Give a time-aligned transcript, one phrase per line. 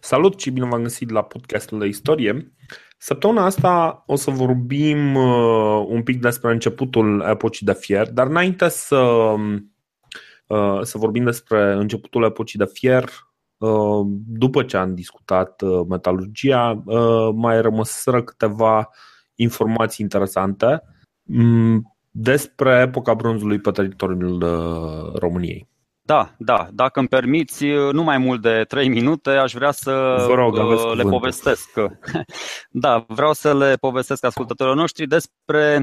[0.00, 2.54] Salut și bine v-am găsit la podcastul de istorie.
[2.98, 8.68] Săptămâna asta o să vorbim uh, un pic despre începutul epocii de fier, dar înainte
[8.68, 8.96] să,
[10.46, 13.08] uh, să vorbim despre începutul epocii de fier,
[13.58, 18.88] uh, după ce am discutat uh, metalurgia, uh, mai rămăsără câteva
[19.34, 20.82] informații interesante
[21.26, 25.68] um, despre epoca bronzului pe teritoriul uh, României.
[26.10, 30.34] Da, da, dacă îmi permiți, nu mai mult de 3 minute, aș vrea să Vă
[30.34, 31.10] rog, uh, le cuvântul.
[31.10, 31.70] povestesc.
[32.70, 35.82] Da, vreau să le povestesc ascultătorilor noștri despre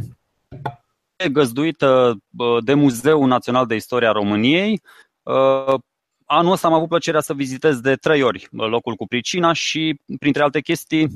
[1.31, 4.81] găzduită uh, de Muzeul Național de Istoria României.
[5.23, 5.79] Uh,
[6.25, 10.43] anul ăsta am avut plăcerea să vizitez de trei ori locul cu pricina și, printre
[10.43, 11.07] alte chestii,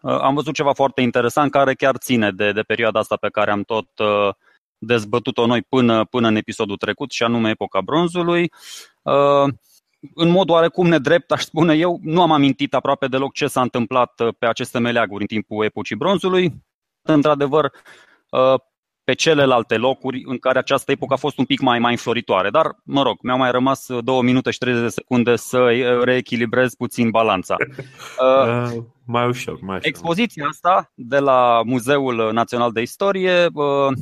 [0.00, 3.62] am văzut ceva foarte interesant care chiar ține de, de perioada asta pe care am
[3.62, 3.88] tot
[4.78, 8.50] dezbătut-o noi până, până în episodul trecut, și anume epoca bronzului.
[9.02, 9.52] Uh,
[10.14, 14.20] în mod oarecum nedrept, aș spune eu, nu am amintit aproape deloc ce s-a întâmplat
[14.20, 16.52] uh, pe aceste meleaguri în timpul epocii bronzului.
[17.02, 17.72] Într-adevăr,
[18.30, 18.60] uh,
[19.04, 22.50] pe celelalte locuri în care această epocă a fost un pic mai, mai înfloritoare.
[22.50, 25.66] Dar, mă rog, mi-au mai rămas 2 minute și 30 de secunde să
[26.02, 27.56] reechilibrez puțin balanța.
[28.18, 29.86] Uh, mai ușor, mai ușor.
[29.86, 33.92] Expoziția asta de la Muzeul Național de Istorie uh,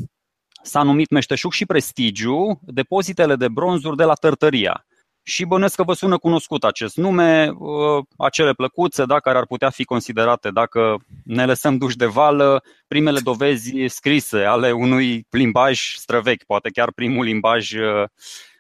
[0.65, 4.87] s-a numit Meșteșug și Prestigiu, depozitele de bronzuri de la Tărtăria.
[5.23, 9.71] Și bănuiesc că vă sună cunoscut acest nume, uh, acele plăcuțe da, care ar putea
[9.71, 16.45] fi considerate, dacă ne lăsăm duși de vală, primele dovezi scrise ale unui limbaj străvechi,
[16.45, 17.73] poate chiar primul limbaj.
[17.73, 18.05] Uh,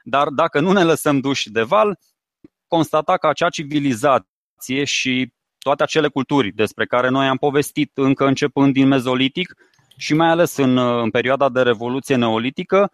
[0.02, 1.98] dar dacă nu ne lăsăm duși de val,
[2.66, 8.72] constata că acea civilizație și toate acele culturi despre care noi am povestit încă începând
[8.72, 9.54] din mezolitic,
[9.96, 12.90] și mai ales în, în perioada de revoluție neolitică.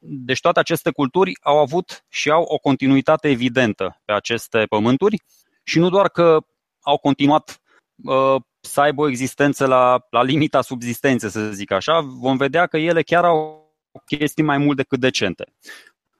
[0.00, 5.22] Deci toate aceste culturi au avut și au o continuitate evidentă pe aceste pământuri
[5.62, 6.38] și nu doar că
[6.80, 7.60] au continuat
[8.04, 12.76] uh, să aibă o existență la, la limita subzistenței, să zic așa, vom vedea că
[12.76, 13.70] ele chiar au
[14.06, 15.44] chestii mai mult decât decente.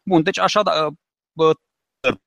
[0.03, 0.63] Bun, deci așa,
[1.35, 1.55] uh,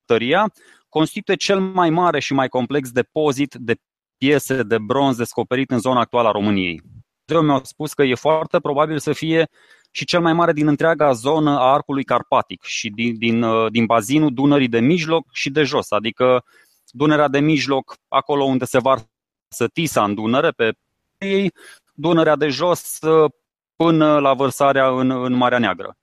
[0.04, 0.52] tăria
[0.88, 3.76] constituie cel mai mare și mai complex depozit de
[4.16, 6.82] piese de bronz descoperit în zona actuală a României.
[7.26, 9.48] Dumnezeu mi-au spus că e foarte probabil să fie
[9.90, 13.86] și cel mai mare din întreaga zonă a arcului carpatic și din, din, uh, din
[13.86, 16.44] bazinul Dunării de mijloc și de jos, adică
[16.90, 20.72] Dunărea de mijloc, acolo unde se varsă Tisa în Dunăre, pe
[21.18, 21.52] ei,
[21.94, 23.30] Dunărea de jos uh,
[23.76, 25.96] până la vărsarea în, în Marea Neagră.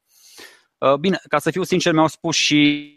[0.78, 2.92] Uh, bine, ca să fiu sincer, mi-au spus și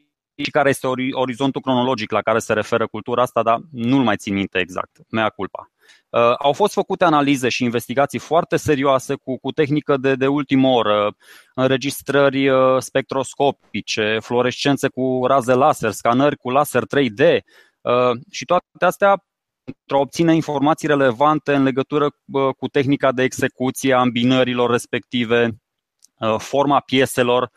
[0.45, 4.35] și care este orizontul cronologic la care se referă cultura asta, dar nu-l mai țin
[4.35, 5.71] minte exact, mea culpa.
[6.11, 10.69] Uh, au fost făcute analize și investigații foarte serioase cu, cu tehnică de, de ultimă
[10.69, 11.17] oră,
[11.55, 17.39] înregistrări uh, spectroscopice, fluorescențe cu raze laser, scanări cu laser 3D
[17.81, 19.25] uh, și toate astea
[19.65, 22.09] pentru a obține informații relevante în legătură
[22.59, 25.51] cu tehnica de execuție a îmbinărilor respective,
[26.39, 27.51] forma pieselor.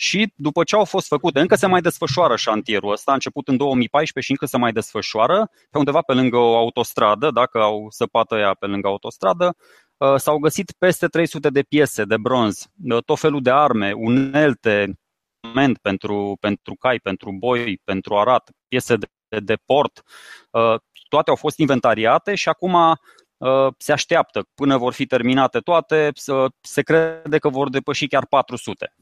[0.00, 3.56] Și după ce au fost făcute, încă se mai desfășoară șantierul ăsta, a început în
[3.56, 8.32] 2014 și încă se mai desfășoară, pe undeva pe lângă o autostradă, dacă au săpat
[8.32, 9.56] ea pe lângă autostradă,
[9.96, 14.98] uh, s-au găsit peste 300 de piese de bronz, uh, tot felul de arme, unelte,
[15.82, 19.06] pentru, pentru cai, pentru boi, pentru arat, piese de,
[19.40, 20.02] de port,
[20.50, 20.74] uh,
[21.08, 22.76] toate au fost inventariate și acum
[23.78, 24.46] se așteaptă.
[24.54, 26.10] Până vor fi terminate toate,
[26.60, 28.94] se crede că vor depăși chiar 400.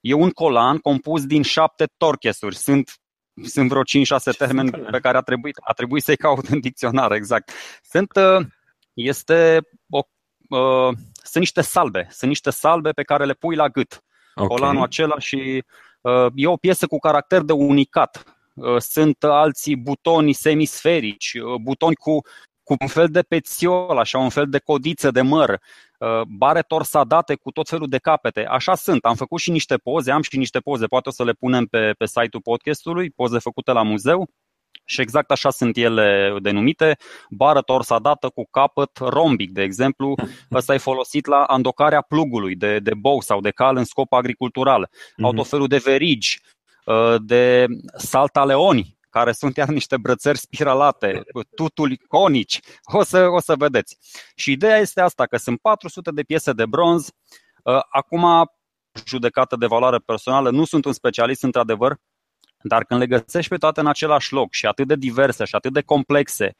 [0.00, 2.56] E un colan compus din șapte torchesuri.
[2.56, 2.94] Sunt,
[3.42, 7.50] sunt vreo 5-6 termeni pe care a trebuit, a trebuit să-i caut în dicționar, exact.
[7.82, 8.46] Sunt, uh,
[8.94, 10.00] este o,
[10.48, 14.04] uh, sunt niște salbe, sunt niște salbe pe care le pui la gât.
[14.34, 14.56] Okay.
[14.56, 15.64] Colanul acela și
[16.00, 18.24] uh, e o piesă cu caracter de unicat.
[18.78, 22.20] Sunt alții butoni semisferici, butoni cu
[22.70, 27.34] cu un fel de pețiol, așa, un fel de codiță de măr, uh, bare torsadate
[27.34, 28.44] cu tot felul de capete.
[28.44, 29.04] Așa sunt.
[29.04, 31.94] Am făcut și niște poze, am și niște poze, poate o să le punem pe,
[31.98, 34.28] pe site-ul podcastului, poze făcute la muzeu.
[34.84, 36.96] Și exact așa sunt ele denumite,
[37.30, 40.14] bară torsadată cu capăt rombic, de exemplu.
[40.52, 44.88] Ăsta e folosit la andocarea plugului de, de bou sau de cal în scop agricultural.
[44.90, 45.24] Mm-hmm.
[45.24, 46.40] Au tot felul de verigi,
[46.84, 47.66] uh, de
[47.96, 51.22] saltaleoni, care sunt iar niște brățări spiralate,
[51.56, 53.98] tutuli conici, o să, o să vedeți.
[54.34, 57.08] Și ideea este asta, că sunt 400 de piese de bronz,
[57.64, 58.50] uh, acum
[59.04, 61.96] judecată de valoare personală, nu sunt un specialist într-adevăr,
[62.62, 65.72] dar când le găsești pe toate în același loc și atât de diverse și atât
[65.72, 66.54] de complexe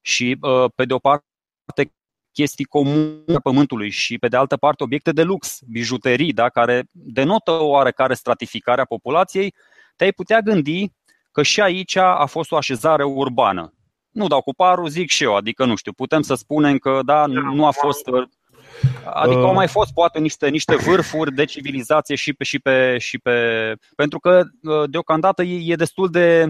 [0.00, 1.92] și uh, pe de o parte
[2.32, 6.88] chestii comune a pământului și pe de altă parte obiecte de lux, bijuterii, da, care
[6.92, 9.54] denotă o oarecare stratificare a populației,
[9.96, 10.92] te-ai putea gândi
[11.36, 13.72] că și aici a fost o așezare urbană.
[14.10, 17.26] Nu dau cu parul, zic și eu, adică nu știu, putem să spunem că da,
[17.26, 18.08] nu a fost
[19.04, 23.18] Adică au mai fost poate niște, niște vârfuri de civilizație și pe, și pe, și
[23.18, 23.32] pe.
[23.96, 24.42] Pentru că
[24.86, 26.48] deocamdată e, e destul de,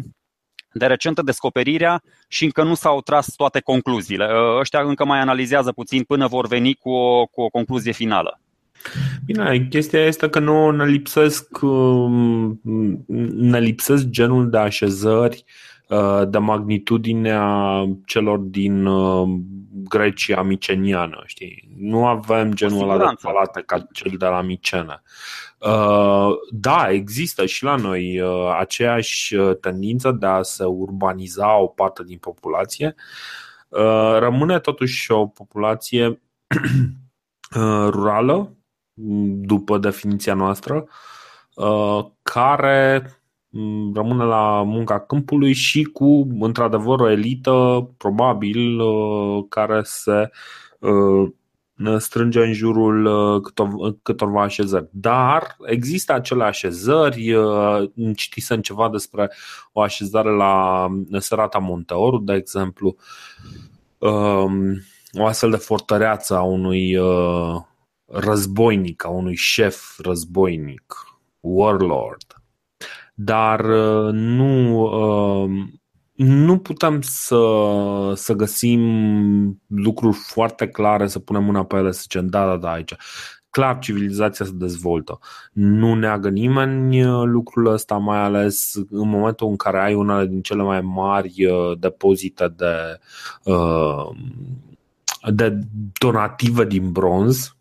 [0.72, 4.28] de recentă descoperirea și încă nu s-au tras toate concluziile.
[4.58, 8.40] Ăștia încă mai analizează puțin până vor veni cu o, cu o concluzie finală.
[9.24, 12.60] Bine, chestia este că nu ne lipsesc, um,
[13.34, 15.44] ne lipsesc genul de așezări
[15.88, 19.28] uh, de magnitudinea celor din uh,
[19.88, 21.68] Grecia miceniană, știi?
[21.78, 25.02] Nu avem genul ăla de palate ca cel de la Micene.
[25.58, 28.22] Uh, da, există și la noi
[28.58, 32.94] aceeași tendință de a se urbaniza o parte din populație.
[34.18, 36.20] Rămâne totuși o populație
[37.90, 38.55] rurală,
[39.40, 40.84] după definiția noastră,
[41.54, 43.10] uh, care
[43.48, 50.30] mm, rămâne la munca câmpului și cu, într-adevăr, o elită, probabil, uh, care se
[50.78, 51.30] uh,
[51.98, 53.40] strânge în jurul
[54.02, 54.88] câtorva așezări.
[54.90, 57.34] Dar există acele așezări,
[58.14, 59.32] citisem ceva despre
[59.72, 60.86] o așezare la
[61.18, 62.96] Serata Monteoru, de exemplu,
[63.98, 64.82] um,
[65.12, 66.98] o astfel de fortăreață a unui
[68.06, 70.94] războinic, a unui șef războinic,
[71.40, 72.40] warlord.
[73.14, 75.50] Dar uh, nu, uh,
[76.14, 77.42] nu putem să,
[78.14, 78.82] să găsim
[79.66, 82.94] lucruri foarte clare, să punem mâna pe ele, să zicem da, da, da, aici.
[83.50, 85.18] Clar, civilizația se dezvoltă.
[85.52, 90.42] Nu neagă nimeni uh, lucrul ăsta, mai ales în momentul în care ai una din
[90.42, 91.34] cele mai mari
[91.78, 92.98] depozite de,
[95.32, 95.58] de
[95.98, 97.55] donative din bronz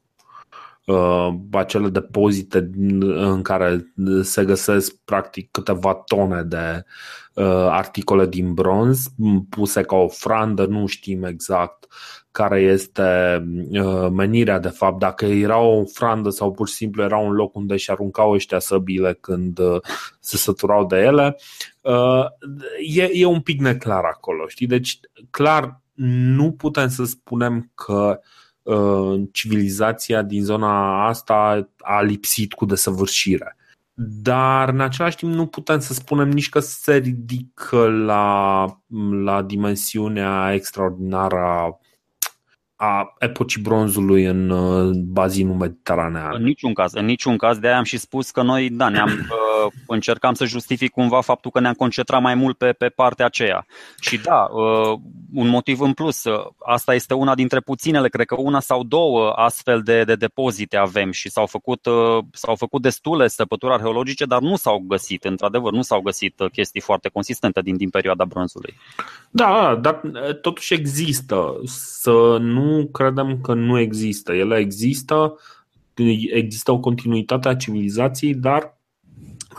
[0.85, 2.69] uh, acele depozite
[3.15, 6.83] în care se găsesc practic câteva tone de
[7.33, 9.07] uh, articole din bronz
[9.49, 11.87] puse ca ofrandă, nu știm exact
[12.31, 13.37] care este
[13.71, 17.55] uh, menirea de fapt, dacă era o ofrandă sau pur și simplu era un loc
[17.55, 19.81] unde și aruncau ăștia săbile când uh,
[20.19, 21.37] se săturau de ele,
[21.81, 22.25] uh,
[22.95, 24.67] e, e un pic neclar acolo, știi?
[24.67, 24.99] Deci,
[25.29, 25.81] clar,
[26.35, 28.44] nu putem să spunem că uh, Uh,
[29.31, 33.57] civilizația din zona asta a lipsit cu desăvârșire.
[33.97, 38.65] Dar în același timp nu putem să spunem nici că se ridică la,
[39.23, 41.79] la dimensiunea extraordinară a
[42.75, 44.51] a epocii bronzului în
[45.11, 46.33] bazinul mediteranean.
[46.33, 49.09] În niciun caz, în niciun caz, de aia am și spus că noi, da, ne-am
[49.19, 49.54] uh,
[49.87, 53.65] încercam să justific cumva faptul că ne-am concentrat mai mult pe, pe partea aceea.
[53.99, 54.99] Și da, uh,
[55.33, 59.29] un motiv în plus, uh, asta este una dintre puținele, cred că una sau două
[59.29, 64.41] astfel de, de depozite avem și s-au făcut, uh, s-au făcut destule săpături arheologice, dar
[64.41, 68.75] nu s-au găsit, într-adevăr, nu s-au găsit uh, chestii foarte consistente din, din perioada bronzului.
[69.29, 71.59] Da, dar uh, totuși există.
[71.65, 74.33] Să nu credem că nu există.
[74.33, 75.39] Ele există,
[76.33, 78.77] există o continuitate a civilizației, dar,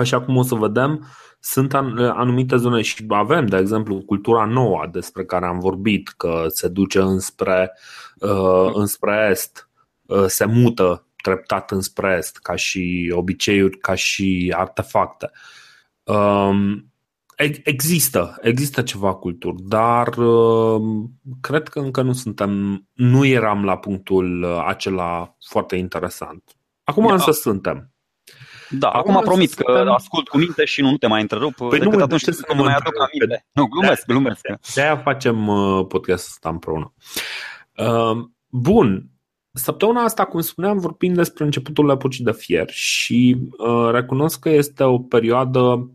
[0.01, 1.07] așa cum o să vedem,
[1.41, 6.69] sunt anumite zone și avem, de exemplu, cultura nouă despre care am vorbit, că se
[6.69, 7.73] duce înspre,
[8.19, 9.69] uh, înspre est,
[10.07, 15.31] uh, se mută treptat înspre est, ca și obiceiuri, ca și artefacte.
[16.03, 16.91] Um,
[17.65, 20.83] Există, există ceva culturi, dar uh,
[21.41, 26.57] cred că încă nu suntem, nu eram la punctul uh, acela foarte interesant.
[26.85, 27.13] Acum da.
[27.13, 27.91] însă suntem.
[28.71, 29.93] Da, acum, acum promit că suntem...
[29.93, 32.75] ascult cu minte și nu, nu te mai întrerup păi decât nu, atunci când mai
[32.75, 33.47] aduc aminte.
[33.53, 34.41] Nu, glumesc, glumesc.
[34.75, 36.95] De aia facem uh, podcastul ăsta împreună.
[38.49, 39.11] Bun,
[39.59, 44.83] Săptămâna asta, cum spuneam, vorbim despre începutul epocii de fier și uh, recunosc că este
[44.83, 45.91] o perioadă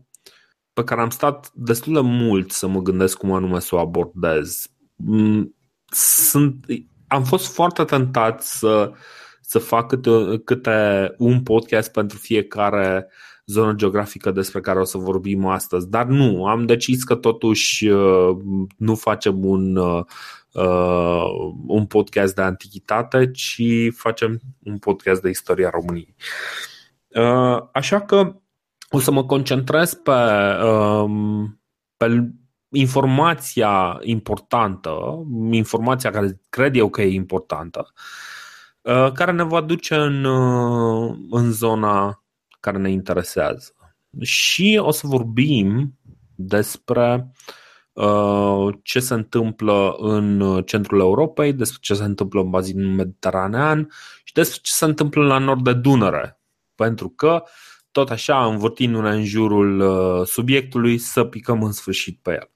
[0.72, 4.66] pe care am stat destul de mult să mă gândesc cum anume să o abordez.
[4.94, 5.54] Mm,
[5.86, 6.64] sunt,
[7.06, 8.92] am fost foarte tentat să,
[9.52, 13.08] să fac câte, câte un podcast pentru fiecare
[13.46, 18.36] zonă geografică despre care o să vorbim astăzi, dar nu, am decis că totuși uh,
[18.76, 20.04] nu facem un, uh,
[21.66, 23.62] un podcast de antichitate, ci
[23.94, 26.14] facem un podcast de istoria României.
[27.08, 28.36] Uh, așa că
[28.90, 30.12] o să mă concentrez pe,
[30.64, 31.60] um,
[31.96, 32.32] pe
[32.70, 38.31] informația importantă, informația care cred eu că e importantă, uh,
[39.14, 42.24] care ne va duce în, uh, în zona
[42.60, 43.74] care ne interesează.
[44.20, 45.98] Și o să vorbim
[46.34, 47.32] despre
[47.92, 53.88] uh, ce se întâmplă în centrul Europei, despre ce se întâmplă în bazinul mediteranean
[54.24, 56.40] și despre ce se întâmplă la nord de Dunăre.
[56.74, 57.48] Pentru că uh,
[57.92, 62.50] tot așa, învârtindu-ne în jurul uh, subiectului, să picăm în sfârșit pe el.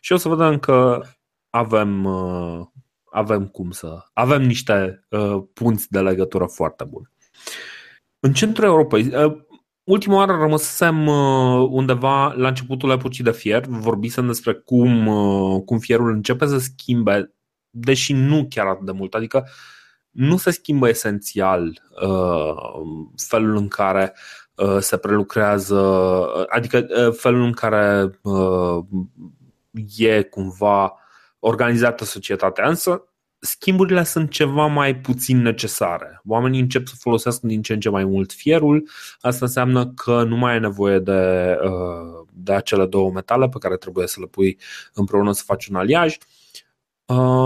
[0.00, 1.02] Și o să vedem că
[1.50, 2.66] avem, uh,
[3.14, 4.04] avem cum să.
[4.12, 7.10] avem niște uh, punți de legătură foarte bune.
[8.20, 9.12] În centrul Europei,
[9.84, 11.06] ultima oară rămăsem
[11.70, 15.06] undeva la începutul epocii de fier, vorbisem despre cum,
[15.64, 17.34] cum fierul începe să schimbe,
[17.70, 19.14] deși nu chiar atât de mult.
[19.14, 19.48] Adică
[20.10, 21.82] nu se schimbă esențial
[23.16, 24.14] felul în care
[24.56, 28.18] Uh, se prelucrează, uh, adică uh, felul în care
[29.96, 30.94] e cumva
[31.46, 32.68] organizată societatea.
[32.68, 33.08] Însă
[33.38, 36.20] schimburile sunt ceva mai puțin necesare.
[36.26, 38.88] Oamenii încep să folosească din ce în ce mai mult fierul.
[39.20, 41.56] Asta înseamnă că nu mai e nevoie de,
[42.32, 44.58] de acele două metale pe care trebuie să le pui
[44.94, 46.16] împreună să faci un aliaj.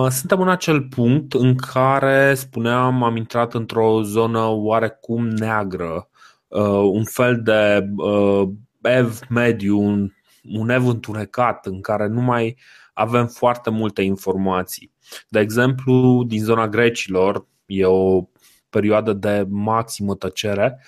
[0.09, 6.09] Suntem în acel punct în care, spuneam, am intrat într-o zonă oarecum neagră
[6.49, 8.49] uh, un fel de uh,
[8.83, 10.11] ev mediu, un,
[10.53, 12.57] un ev întunecat în care nu mai
[12.99, 14.93] avem foarte multe informații.
[15.29, 18.23] De exemplu, din zona grecilor e o
[18.71, 20.83] perioadă de maximă tăcere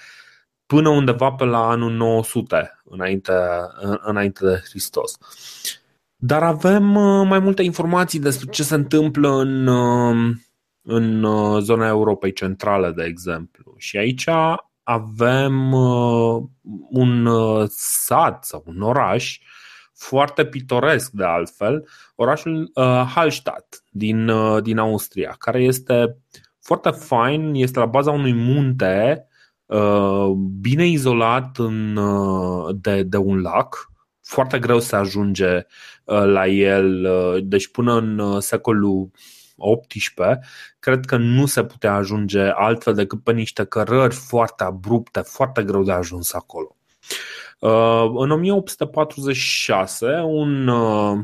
[0.67, 3.33] până undeva pe la anul 900 înainte,
[4.01, 5.19] înainte de Hristos.
[6.17, 10.35] Dar avem uh, mai multe informații despre ce se întâmplă în, uh,
[10.83, 13.75] în uh, zona Europei Centrale, de exemplu.
[13.77, 14.29] Și aici
[14.83, 16.43] avem uh,
[16.91, 19.41] un uh, sat sau un oraș
[20.01, 24.31] foarte pitoresc de altfel, orașul uh, Hallstatt din,
[24.63, 26.17] din Austria, care este
[26.61, 29.25] foarte fain, este la baza unui munte
[30.61, 31.99] bine izolat în,
[32.81, 33.91] de, de un lac,
[34.23, 35.67] foarte greu să ajunge
[36.05, 37.09] la el,
[37.45, 39.11] deci până în secolul
[39.57, 40.41] 18,
[40.79, 45.83] cred că nu se putea ajunge altfel decât pe niște cărări foarte abrupte, foarte greu
[45.83, 46.77] de ajuns acolo.
[47.61, 51.19] Uh, în 1846, un, uh,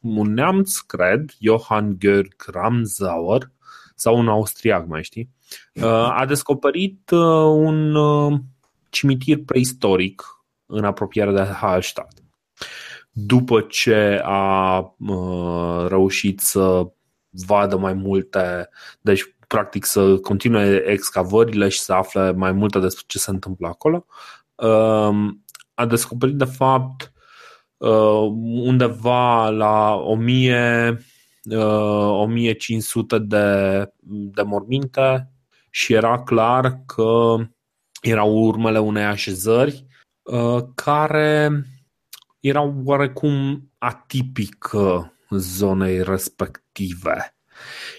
[0.00, 3.50] un neamț, cred, Johann Georg Ramsauer,
[3.94, 5.30] sau un austriac, mai știi,
[5.74, 5.84] uh,
[6.20, 7.10] a descoperit
[7.50, 7.96] un
[8.90, 10.22] cimitir preistoric
[10.66, 12.22] în apropiere de Hallstatt.
[13.10, 14.94] După ce a
[15.88, 16.86] reușit să
[17.30, 18.68] vadă mai multe,
[19.00, 24.06] deci practic să continue excavările și să afle mai multe despre ce se întâmplă acolo.
[24.54, 25.44] Um,
[25.78, 27.12] a descoperit de fapt
[27.76, 28.30] uh,
[28.64, 30.98] undeva la 1000,
[31.44, 35.32] 1500 uh, de, de morminte
[35.70, 37.36] și era clar că
[38.00, 39.86] erau urmele unei așezări
[40.22, 41.50] uh, care
[42.40, 47.37] erau oarecum atipică zonei respective.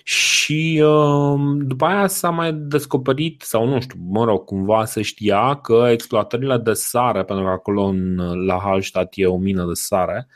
[0.04, 5.56] Și um, după aia s-a mai descoperit, sau nu știu, mă rog, cumva se știa
[5.56, 10.28] că exploatările de sare, pentru că acolo în, la Hallstatt e o mină de sare,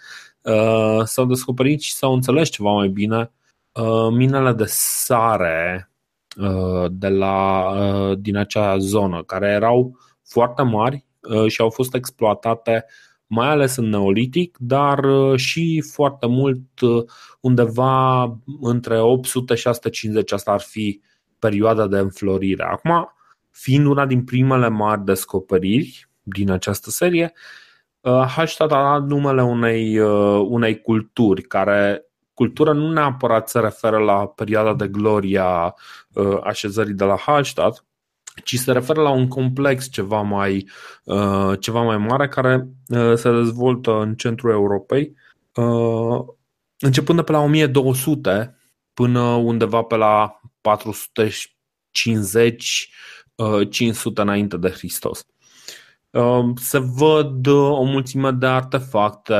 [0.41, 3.31] uh, s-au descoperit și s-au înțeles ceva mai bine
[3.71, 5.91] uh, minele de sare
[6.37, 7.73] uh, de la,
[8.17, 11.05] din acea zonă, care erau foarte mari
[11.47, 12.85] și au fost exploatate
[13.27, 17.03] mai ales în neolitic, dar uh, și foarte mult uh,
[17.39, 18.23] undeva
[18.61, 21.01] între 800 și 150, asta ar fi
[21.39, 22.63] perioada de înflorire.
[22.63, 23.13] Acum,
[23.51, 27.33] fiind una din primele mari descoperiri din această serie,
[28.01, 29.99] uh, hashtag a dat numele unei,
[30.39, 35.75] unei culturi care cultura nu neapărat se referă la perioada de gloria
[36.43, 37.85] așezării de la Hallstatt,
[38.43, 40.69] ci se referă la un complex ceva mai,
[41.03, 45.15] uh, ceva mai mare care uh, se dezvoltă în centrul Europei,
[45.53, 46.19] uh,
[46.79, 48.57] începând de pe la 1200
[48.93, 52.89] până undeva pe la 450
[53.69, 55.25] 500 înainte de Hristos.
[56.55, 59.33] Se văd o mulțime de artefacte,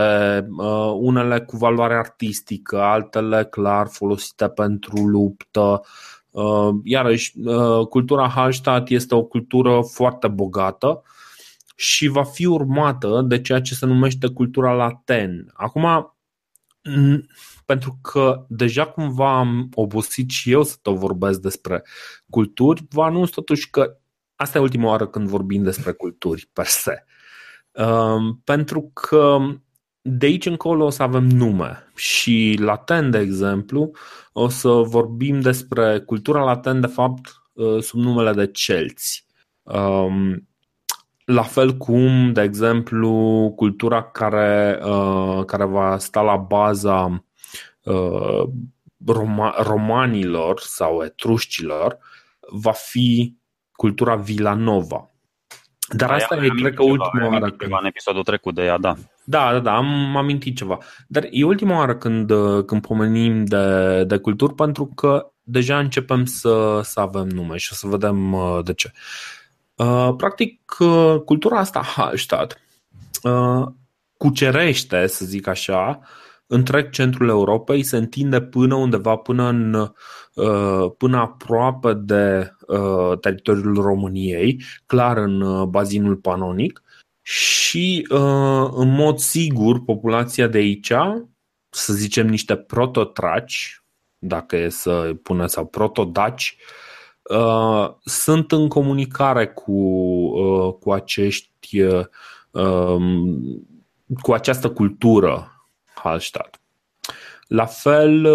[0.93, 5.88] unele cu valoare artistică, altele clar folosite pentru luptă, Uh,
[6.84, 11.04] iarăși, uh, cultura Hallstatt este o cultură foarte bogată
[11.75, 15.52] și va fi urmată de ceea ce se numește cultura laten.
[15.54, 16.16] Acum,
[17.66, 21.84] pentru că deja cumva am obosit și eu să tot vorbesc despre
[22.30, 23.98] culturi, vă anunț totuși că
[24.36, 27.06] asta e ultima oară când vorbim despre culturi per se.
[27.72, 29.38] Uh, pentru că
[30.05, 33.91] de aici încolo o să avem nume și latent, de exemplu,
[34.33, 39.25] o să vorbim despre cultura latent, de fapt, uh, sub numele de celți.
[39.62, 40.48] Um,
[41.25, 43.12] la fel cum, de exemplu,
[43.55, 47.25] cultura care, uh, care va sta la baza
[47.83, 48.43] uh,
[49.57, 51.98] romanilor sau etrușcilor
[52.51, 53.36] va fi
[53.72, 55.10] cultura Villanova.
[55.89, 57.55] Dar asta e, cred că, ultima oară.
[57.60, 58.95] Ceva în episodul trecut de ea, da.
[59.25, 60.77] Da, da, da, am amintit ceva.
[61.08, 62.32] Dar e ultima oară când,
[62.65, 67.75] când pomenim de, de culturi, pentru că deja începem să, să avem nume și o
[67.75, 68.92] să vedem uh, de ce.
[69.75, 72.62] Uh, practic, uh, cultura asta Hallstatt
[74.18, 76.00] cucerește, să zic așa,
[76.48, 79.92] întreg centrul Europei, se întinde până undeva, până, în,
[80.98, 82.51] până aproape de
[83.20, 86.84] teritoriul României, clar în bazinul panonic
[87.24, 88.08] și
[88.72, 90.92] în mod sigur populația de aici,
[91.70, 93.84] să zicem niște prototraci,
[94.18, 96.58] dacă e să pună sau protodaci,
[97.24, 102.06] uh, sunt în comunicare cu, uh, cu acești uh,
[102.51, 103.42] um,
[104.22, 105.51] cu această cultură
[105.94, 106.58] Hallstatt.
[107.48, 108.27] La fel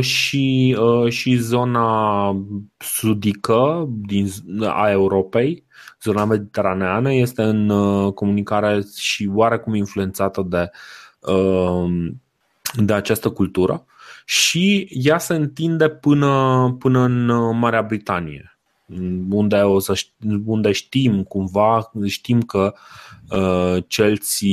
[0.00, 0.76] și,
[1.08, 2.36] și zona
[2.76, 4.28] sudică din,
[4.66, 5.64] a Europei,
[6.02, 7.68] zona mediteraneană, este în
[8.10, 10.70] comunicare și oarecum influențată de,
[12.76, 13.86] de această cultură
[14.24, 18.58] și ea se întinde până, până în uh, Marea Britanie,
[19.30, 19.94] unde, o să,
[20.44, 22.74] unde știm cumva, știm că
[23.30, 24.48] uh, Chelsea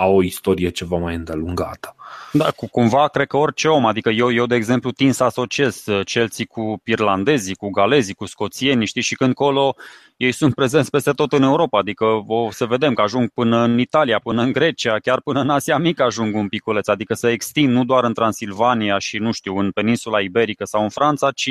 [0.00, 1.94] au o istorie ceva mai îndelungată.
[2.32, 5.86] Da, cu cumva cred că orice om, adică eu, eu de exemplu tind să asociez
[5.86, 9.74] uh, Chelsea cu irlandezii, cu galezii, cu scoțieni, știi, și când colo
[10.16, 13.78] ei sunt prezenți peste tot în Europa, adică o să vedem că ajung până în
[13.78, 17.72] Italia, până în Grecia, chiar până în Asia Mică ajung un piculeț, adică să extind
[17.72, 21.50] nu doar în Transilvania și, nu știu, în peninsula iberică sau în Franța, ci,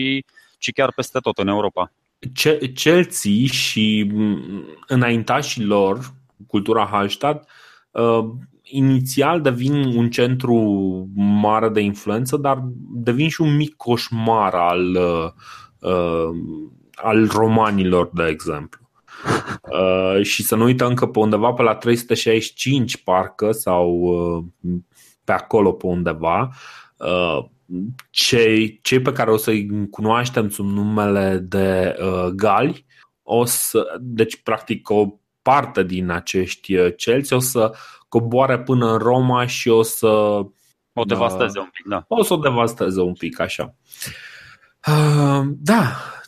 [0.57, 1.91] ci chiar peste tot în Europa.
[2.73, 6.13] Chelsea și mm, înaintașii lor,
[6.47, 7.49] cultura Hallstatt, uh,
[8.61, 10.55] inițial devin un centru
[11.15, 15.31] mare de influență, dar devin și un mic coșmar al, uh,
[15.79, 16.29] uh,
[16.95, 18.79] al romanilor, de exemplu.
[19.71, 24.71] Uh, și să nu uităm că pe undeva pe la 365 parcă sau uh,
[25.23, 26.49] pe acolo pe undeva
[26.97, 27.45] uh,
[28.09, 32.85] cei, cei pe care o să-i cunoaștem sub numele de uh, gali
[33.23, 37.75] o să, deci practic o parte din acești uh, celți o să
[38.07, 40.07] coboare până în Roma și o să
[40.93, 42.05] o devasteze un pic, da.
[42.07, 43.75] O să o devasteze un pic, așa.
[44.87, 46.18] Uh, da, uh,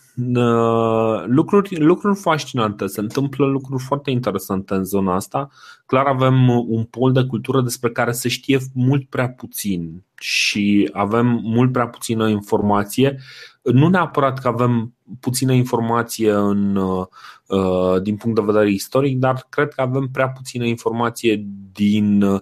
[1.26, 5.50] lucruri, lucruri fascinante, se întâmplă lucruri foarte interesante în zona asta.
[5.86, 11.40] Clar avem un pol de cultură despre care se știe mult prea puțin și avem
[11.44, 13.20] mult prea puțină informație.
[13.64, 19.74] Nu neapărat că avem puțină informație în, uh, din punct de vedere istoric, dar cred
[19.74, 22.42] că avem prea puțină informație din uh,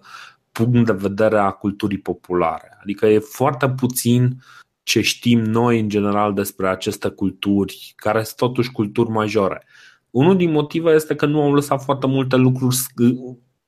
[0.52, 2.78] punct de vedere a culturii populare.
[2.82, 4.42] Adică e foarte puțin
[4.89, 9.65] ce știm noi în general despre aceste culturi, care sunt totuși culturi majore.
[10.10, 12.75] Unul din motive este că nu au lăsat foarte multe lucruri,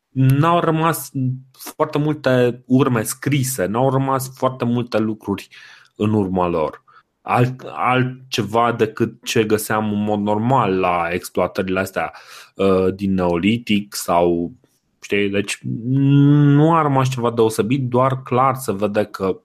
[0.09, 1.11] n-au rămas
[1.51, 5.47] foarte multe urme scrise, n-au rămas foarte multe lucruri
[5.95, 6.83] în urma lor
[7.21, 12.13] alt, altceva decât ce găseam în mod normal la exploatările astea
[12.55, 14.51] uh, din Neolitic sau
[15.01, 19.39] știi, deci nu a rămas ceva deosebit, doar clar se vede că uh,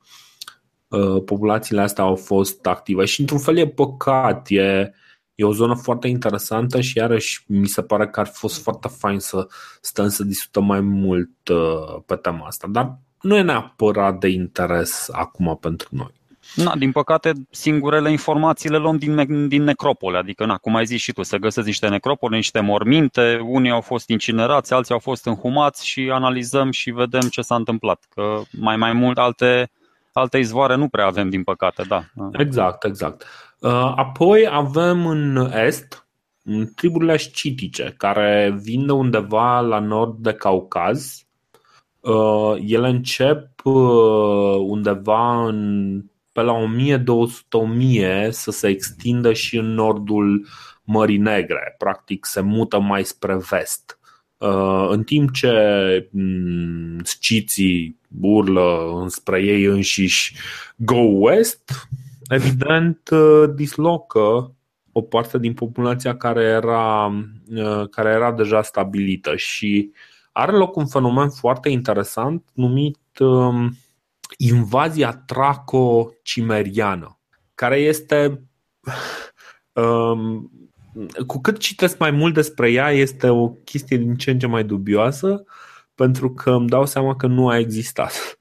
[1.24, 3.04] populațiile astea au fost active.
[3.04, 4.92] Și într-un fel e păcat, e,
[5.34, 8.88] e o zonă foarte interesantă și iarăși mi se pare că ar fi fost foarte
[8.88, 9.46] fain să
[9.80, 15.08] stăm să discutăm mai mult uh, pe tema asta, dar nu e neapărat de interes
[15.12, 16.14] acum pentru noi.
[16.54, 21.00] Na, din păcate, singurele informații le luăm din, din necropole, adică, na, cum ai zis
[21.00, 25.26] și tu, să găsesc niște necropole, niște morminte, unii au fost incinerați, alții au fost
[25.26, 28.06] înhumați și analizăm și vedem ce s-a întâmplat.
[28.14, 29.70] Că mai mai mult alte,
[30.16, 32.04] alte izvoare nu prea avem, din păcate, da.
[32.32, 33.24] Exact, exact.
[33.60, 36.06] Uh, apoi avem în est
[36.74, 41.26] triburile scitice, care vin de undeva la nord de Caucaz.
[42.00, 46.00] Uh, ele încep uh, undeva în
[46.32, 46.54] pe la
[48.26, 50.46] 1200-1000 să se extindă și în nordul
[50.84, 53.98] Mării Negre, practic se mută mai spre vest.
[54.38, 60.34] Uh, în timp ce mm, sciții urlă înspre ei înșiși
[60.76, 61.88] Go West,
[62.28, 64.54] evident uh, dislocă
[64.92, 67.06] o parte din populația care era,
[67.54, 69.90] uh, care era deja stabilită și
[70.32, 73.76] are loc un fenomen foarte interesant numit um,
[74.36, 77.18] invazia traco-cimeriană,
[77.54, 78.40] care este.
[79.76, 80.50] Um,
[81.26, 84.64] cu cât citesc mai mult despre ea, este o chestie din ce în ce mai
[84.64, 85.44] dubioasă,
[85.96, 88.38] pentru că îmi dau seama că nu a existat.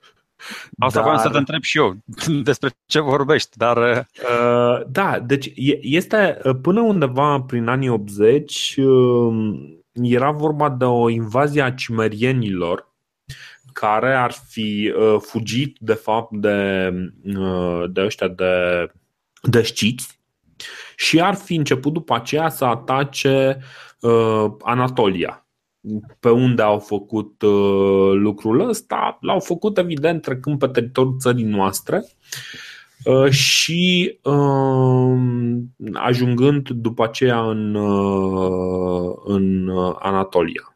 [0.77, 1.17] Asta dar...
[1.17, 1.95] să te întreb și eu
[2.43, 3.77] despre ce vorbești, dar...
[3.77, 9.33] Uh, da, deci este până undeva prin anii 80 uh,
[9.91, 12.93] era vorba de o invazie a cimerienilor
[13.73, 16.89] care ar fi uh, fugit de fapt de,
[17.23, 18.85] uh, de ăștia de,
[19.41, 20.19] de știți
[20.95, 23.59] și ar fi început după aceea să atace
[23.99, 25.44] uh, Anatolia.
[26.19, 29.17] Pe unde au făcut uh, lucrul ăsta?
[29.21, 32.03] L-au făcut evident trecând pe teritoriul țării noastre
[33.05, 35.17] uh, și uh,
[35.93, 39.69] ajungând după aceea în, uh, în
[39.99, 40.75] Anatolia.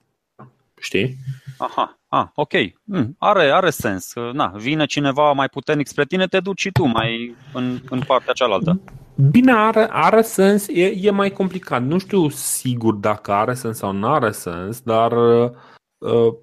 [0.80, 1.15] Știi?
[1.58, 2.00] Aha.
[2.08, 2.54] Ah, ok.
[2.84, 4.13] Mm, are, are sens.
[4.34, 8.34] Na, vine cineva mai puternic spre tine, te duci și tu mai în, în partea
[8.34, 8.80] cealaltă.
[9.21, 11.84] Bine, are, are sens, e, e mai complicat.
[11.84, 16.34] Nu știu sigur dacă are sens sau nu are sens, dar uh,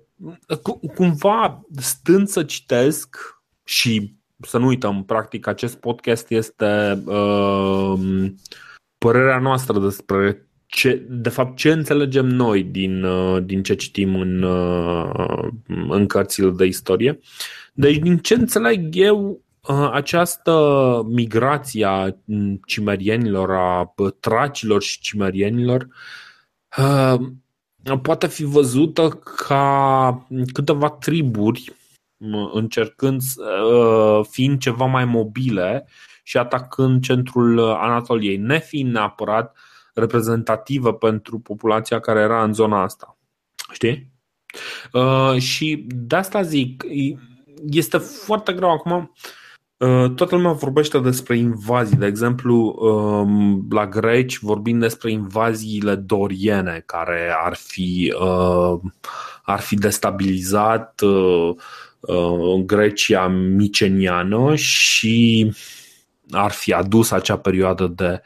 [0.94, 3.16] cumva stând să citesc
[3.64, 7.94] și să nu uităm, practic acest podcast este uh,
[8.98, 14.42] părerea noastră despre ce, de fapt, ce înțelegem noi din, uh, din ce citim în,
[14.42, 15.48] uh,
[15.88, 17.18] în cărțile de istorie.
[17.72, 19.38] Deci, din ce înțeleg eu, uh,
[19.92, 22.08] această migrație a
[22.66, 25.88] cimerienilor, a tracilor și cimerienilor,
[28.02, 29.08] poate fi văzută
[29.46, 31.72] ca câteva triburi
[32.52, 33.22] încercând,
[34.28, 35.86] fiind ceva mai mobile
[36.22, 39.56] și atacând centrul Anatoliei, nefiind neapărat
[39.94, 43.18] reprezentativă pentru populația care era în zona asta.
[43.72, 44.12] Știi?
[44.92, 46.84] Uh, și de asta zic,
[47.70, 48.92] este foarte greu acum.
[48.92, 49.08] Uh,
[50.14, 57.34] toată lumea vorbește despre invazii, de exemplu, uh, la greci vorbim despre invaziile doriene care
[57.44, 58.80] ar fi, uh,
[59.42, 61.54] ar fi destabilizat uh,
[62.00, 65.52] uh, Grecia miceniană și
[66.30, 68.22] ar fi adus acea perioadă de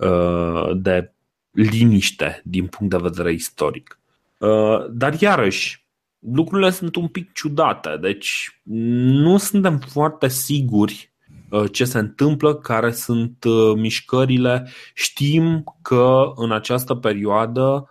[0.00, 1.12] Uh, de
[1.50, 3.98] liniște din punct de vedere istoric.
[4.38, 5.79] Uh, dar iarăși,
[6.20, 11.12] lucrurile sunt un pic ciudate, deci nu suntem foarte siguri
[11.50, 13.44] uh, ce se întâmplă, care sunt
[13.76, 14.68] mișcările.
[14.94, 17.90] Știm că în această perioadă,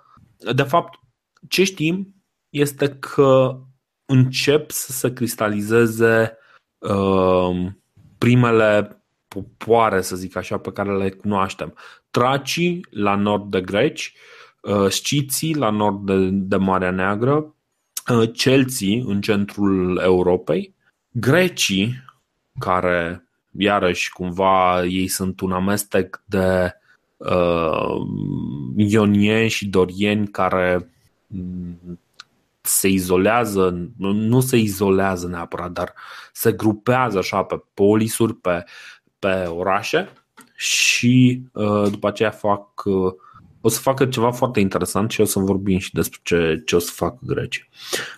[0.55, 0.99] de fapt,
[1.47, 2.15] ce știm
[2.49, 3.59] este că
[4.05, 6.37] încep să se cristalizeze
[8.17, 11.73] primele popoare, să zic așa, pe care le cunoaștem.
[12.11, 14.13] Tracii la nord de greci,
[14.61, 17.51] uh, sciții la nord de, de Marea Neagră, uh,
[18.33, 20.73] celții în centrul Europei,
[21.11, 22.03] grecii,
[22.59, 23.23] care
[23.57, 26.73] iarăși cumva ei sunt un amestec de
[27.17, 27.95] uh,
[28.75, 30.89] ionieni și dorieni care
[31.27, 31.99] mm,
[32.61, 35.93] se izolează, nu se izolează neapărat, dar
[36.33, 38.63] se grupează așa pe polisuri, pe,
[39.19, 40.09] pe orașe
[40.55, 43.13] și uh, după aceea fac uh,
[43.61, 46.79] o să facă ceva foarte interesant și o să vorbim și despre ce, ce o
[46.79, 47.61] să facă Grecia.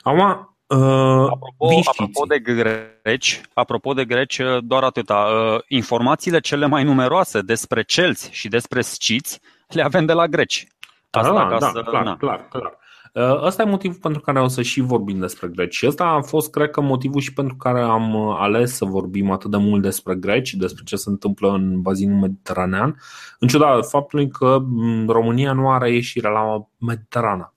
[0.02, 5.16] Acum, Uh, apropo, apropo de greci, apropo de greci, uh, doar atâta.
[5.16, 10.68] Uh, informațiile cele mai numeroase despre celți și despre sciți le avem de la greci.
[11.10, 12.18] Asta, da, da, să, clar, na.
[12.18, 12.78] clar, clar.
[13.14, 15.76] Uh, ăsta e motivul pentru care o să și vorbim despre greci.
[15.76, 19.32] Și ăsta a fost, cred că, motivul și pentru care am uh, ales să vorbim
[19.32, 23.02] atât de mult despre greci, despre ce se întâmplă în bazinul mediteranean,
[23.40, 27.54] în ciuda faptului că mm, România nu are ieșire la Mediterana.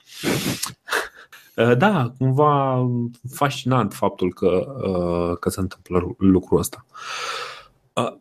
[1.56, 2.86] Uh, da, cumva
[3.34, 4.66] fascinant faptul că,
[5.40, 6.84] că se întâmplă lucrul ăsta.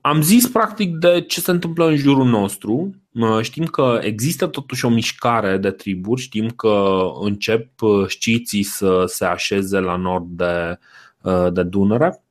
[0.02, 2.96] Am zis practic de ce se întâmplă în jurul nostru.
[3.42, 9.26] Știm că există totuși o mișcare de triburi, știm că încep uh, sciții să se
[9.26, 10.80] așeze la nord de,
[11.22, 12.24] uh, de Dunăre,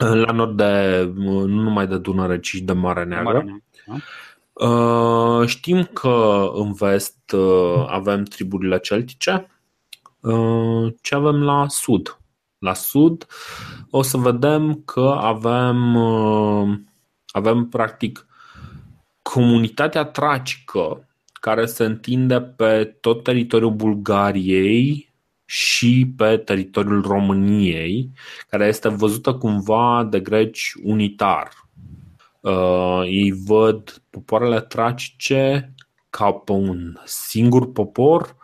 [0.00, 3.32] uh, la nord de, nu numai de Dunăre, ci de Mare Neagră.
[3.32, 5.46] Mare da.
[5.46, 7.34] Știm că în vest
[7.86, 9.50] avem triburile celtice.
[11.00, 12.18] Ce avem la sud?
[12.58, 13.26] La sud
[13.90, 15.96] o să vedem că avem,
[17.26, 18.26] avem practic
[19.22, 25.12] comunitatea tracică care se întinde pe tot teritoriul Bulgariei
[25.44, 28.10] și pe teritoriul României,
[28.48, 31.50] care este văzută cumva de greci unitar.
[32.40, 35.74] Uh, ei văd popoarele tracice
[36.10, 38.36] ca pe un singur popor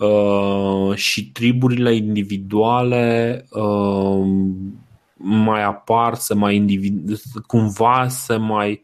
[0.00, 4.26] uh, și triburile individuale uh,
[5.16, 8.82] mai apar, se mai individu- cumva se mai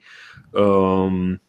[0.50, 1.40] um,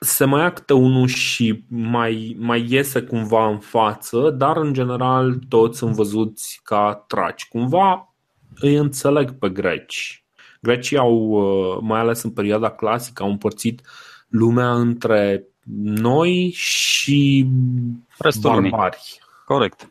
[0.00, 5.78] se mai actă unul și mai, mai iese cumva în față, dar în general toți
[5.78, 7.48] sunt văzuți ca traci.
[7.48, 8.14] Cumva
[8.60, 10.24] îi înțeleg pe greci.
[10.60, 11.40] Grecii au,
[11.80, 13.82] mai ales în perioada clasică, au împărțit
[14.28, 15.46] lumea între
[15.84, 17.46] noi și
[18.18, 18.70] Restul barbari.
[18.70, 18.92] Lumii.
[19.44, 19.88] Corect.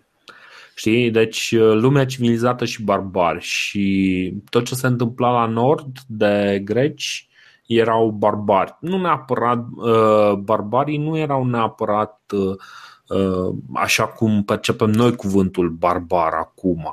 [0.75, 1.11] Știi?
[1.11, 7.27] Deci lumea civilizată și barbari și tot ce se întâmpla la nord de greci
[7.65, 8.77] erau barbari.
[8.79, 12.55] Nu neapărat, uh, barbarii nu erau neapărat uh,
[13.07, 16.87] uh, așa cum percepem noi cuvântul barbar acum,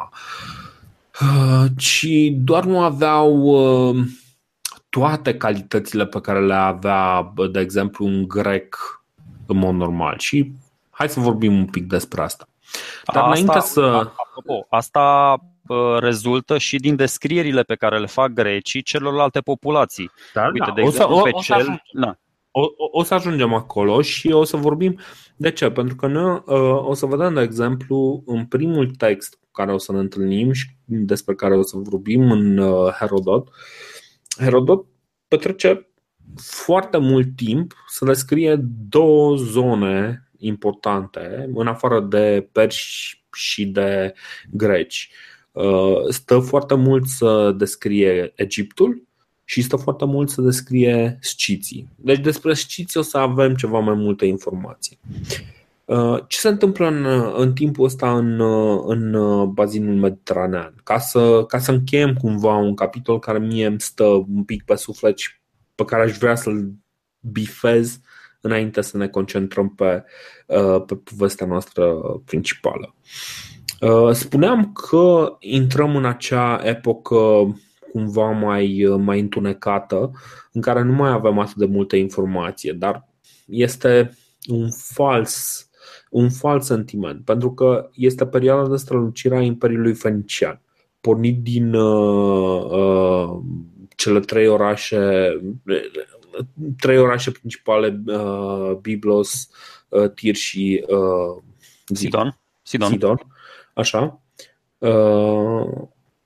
[1.20, 4.04] uh, ci doar nu aveau uh,
[4.90, 8.76] toate calitățile pe care le avea, de exemplu, un grec
[9.46, 10.18] în mod normal.
[10.18, 10.52] Și
[10.90, 12.48] hai să vorbim un pic despre asta.
[13.12, 14.10] Dar asta, înainte să.
[14.16, 15.36] Apropo, asta
[15.98, 20.10] rezultă și din descrierile pe care le fac grecii celorlalte populații.
[20.34, 20.72] Da, Uite, da.
[20.72, 21.62] de exemplu, o să, o, pe o, cel...
[21.62, 22.16] Să da.
[22.50, 24.98] o, o să ajungem acolo și o să vorbim.
[25.36, 25.70] De ce?
[25.70, 26.42] Pentru că noi
[26.84, 30.66] o să vedem, de exemplu, în primul text cu care o să ne întâlnim și
[30.84, 32.60] despre care o să vorbim în
[32.98, 33.48] Herodot,
[34.38, 34.86] Herodot
[35.28, 35.90] petrece
[36.36, 44.14] foarte mult timp să descrie două zone importante, în afară de perși și de
[44.50, 45.10] greci.
[45.52, 49.02] Uh, stă foarte mult să descrie Egiptul
[49.44, 51.88] și stă foarte mult să descrie sciții.
[51.96, 54.98] Deci despre sciții o să avem ceva mai multe informații.
[55.90, 58.40] Uh, ce se întâmplă în, în timpul ăsta în,
[58.86, 59.14] în
[59.52, 60.74] bazinul mediteranean?
[60.84, 64.74] Ca să, ca să încheiem cumva un capitol care mie îmi stă un pic pe
[64.74, 65.30] suflet și
[65.74, 66.72] pe care aș vrea să-l
[67.20, 68.00] bifez
[68.40, 70.04] înainte să ne concentrăm pe,
[70.46, 72.94] uh, pe povestea noastră principală.
[73.80, 77.18] Uh, spuneam că intrăm în acea epocă
[77.92, 80.10] cumva mai, mai întunecată,
[80.52, 83.08] în care nu mai avem atât de multe informație, dar
[83.46, 84.10] este
[84.48, 85.64] un fals
[86.10, 90.60] un fals sentiment, pentru că este perioada de strălucire a Imperiului Fenician,
[91.00, 93.38] pornit din uh, uh,
[93.96, 95.30] cele trei orașe,
[96.78, 99.48] trei orașe principale, uh, Biblos,
[99.88, 101.42] uh, Tir și uh,
[101.94, 102.38] Sidon.
[102.62, 102.88] Sidon.
[102.88, 103.16] Sidon.
[103.74, 104.20] Așa.
[104.78, 105.66] Uh,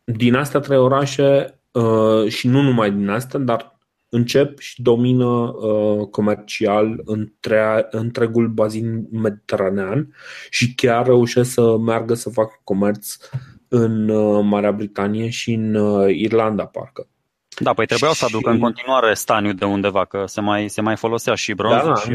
[0.04, 3.73] din astea trei orașe uh, și nu numai din astea, dar
[4.14, 10.14] încep și domină uh, comercial între, întregul bazin mediteranean
[10.50, 13.16] și chiar reușesc să meargă să facă comerț
[13.68, 17.08] în uh, Marea Britanie și în uh, Irlanda, parcă.
[17.60, 18.18] Da, păi trebuiau și...
[18.18, 21.84] să aducă în continuare staniu de undeva, că se mai, se mai folosea și bronz.
[21.84, 22.10] Da, și...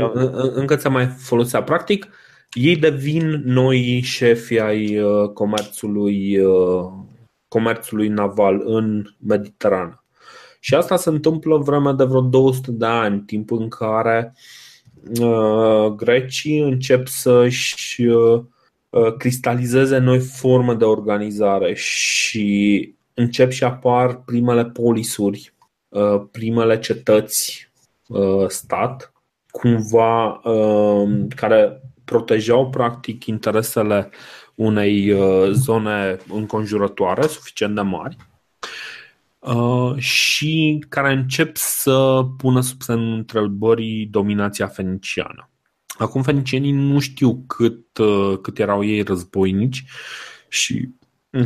[0.54, 1.64] încă se mai folosea.
[1.64, 2.08] Practic,
[2.52, 6.86] ei devin noi șefi ai uh, comerțului, uh,
[7.48, 9.99] comerțului naval în Mediterană.
[10.60, 14.34] Și asta se întâmplă vremea de vreo 200 de ani, timp în care
[15.20, 18.42] uh, grecii încep să-și uh,
[18.90, 25.54] uh, cristalizeze noi forme de organizare și încep și apar primele polisuri,
[25.90, 27.72] uh, primele cetăți
[28.08, 29.14] uh, stat,
[29.52, 34.10] cumva uh, care protejau practic interesele
[34.56, 38.18] unei uh, zone înconjurătoare suficient de mari.
[38.20, 38.29] Uh,
[39.98, 45.50] și care încep să pună sub semnul întrebării dominația feniciană.
[45.98, 49.86] Acum fenicienii nu știu cât, uh, cât erau ei războinici
[50.48, 50.90] și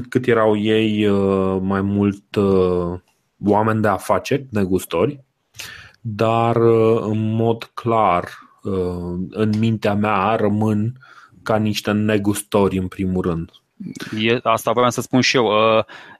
[0.09, 2.35] cât erau ei uh, mai mult
[3.45, 5.23] oameni de afaceri, negustori,
[6.01, 6.55] dar
[7.01, 8.29] în mod clar
[9.29, 10.97] în mintea mea rămân
[11.43, 13.51] ca niște negustori în primul rând.
[14.19, 15.49] E, asta vreau să spun și eu.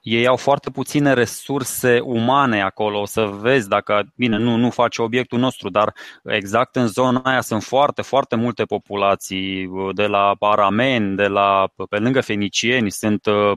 [0.06, 3.00] Uh, ei au foarte puține resurse umane acolo.
[3.00, 7.42] O să vezi dacă, bine, nu, nu face obiectul nostru, dar exact în zona aia
[7.42, 13.26] sunt foarte, foarte multe populații, uh, de la arameni, de la, pe lângă fenicieni, sunt
[13.26, 13.52] uh,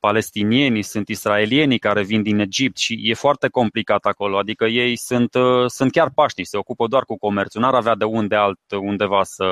[0.00, 4.38] palestinieni, sunt israelieni care vin din Egipt și e foarte complicat acolo.
[4.38, 7.60] Adică ei sunt, uh, sunt chiar paști, se ocupă doar cu comerțul.
[7.60, 9.46] N-ar avea de unde alt, undeva să,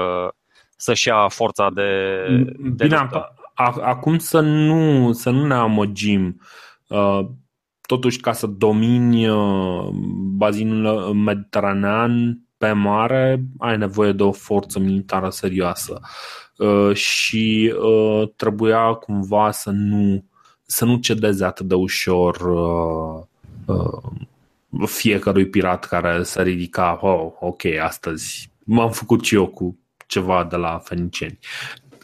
[0.76, 2.26] să-și ia forța de,
[2.58, 6.40] de Bine, luptă acum să nu, să nu ne amăgim.
[6.88, 7.20] Uh,
[7.80, 9.88] totuși, ca să domini uh,
[10.36, 16.00] bazinul mediteranean pe mare, ai nevoie de o forță militară serioasă.
[16.56, 17.74] Uh, și
[18.36, 20.24] trebuia cumva să nu,
[20.62, 22.36] să nu cedeze atât de ușor
[24.86, 30.56] fiecărui pirat care se ridica, oh, ok, astăzi m-am făcut și eu cu ceva de
[30.56, 31.38] la feniceni.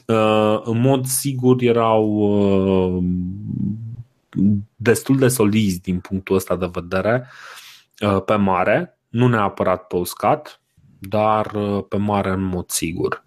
[0.06, 3.04] Uh, în mod sigur erau uh,
[4.76, 7.26] destul de solizi din punctul ăsta de vedere
[8.00, 10.60] uh, pe mare, nu neapărat pe uscat,
[10.98, 11.50] dar
[11.88, 13.22] pe mare în mod sigur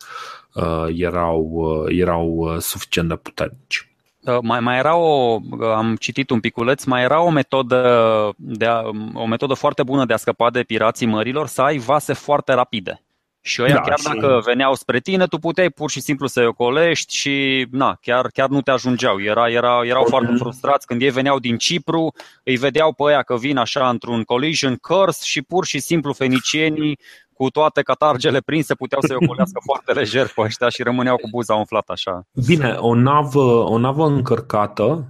[0.96, 3.94] erau, erau suficient de puternici.
[4.42, 8.82] Mai, mai era o, am citit un piculeț, mai era o metodă, de a,
[9.13, 13.02] o metodă foarte bună de a scăpa de pirații mărilor, să ai vase foarte rapide.
[13.41, 14.04] Și ăia, da, chiar și...
[14.04, 18.49] dacă veneau spre tine, tu puteai pur și simplu să-i ocolești și na, chiar, chiar
[18.49, 19.21] nu te ajungeau.
[19.21, 20.10] Era, era, erau mm-hmm.
[20.10, 24.23] foarte frustrați când ei veneau din Cipru, îi vedeau pe ăia că vin așa într-un
[24.23, 26.99] collision course și pur și simplu fenicienii
[27.34, 31.56] cu toate catargele prinse puteau să-i ocolească foarte lejer pe ăștia și rămâneau cu buza
[31.56, 32.28] umflată așa.
[32.45, 35.06] Bine, o navă, o navă încărcată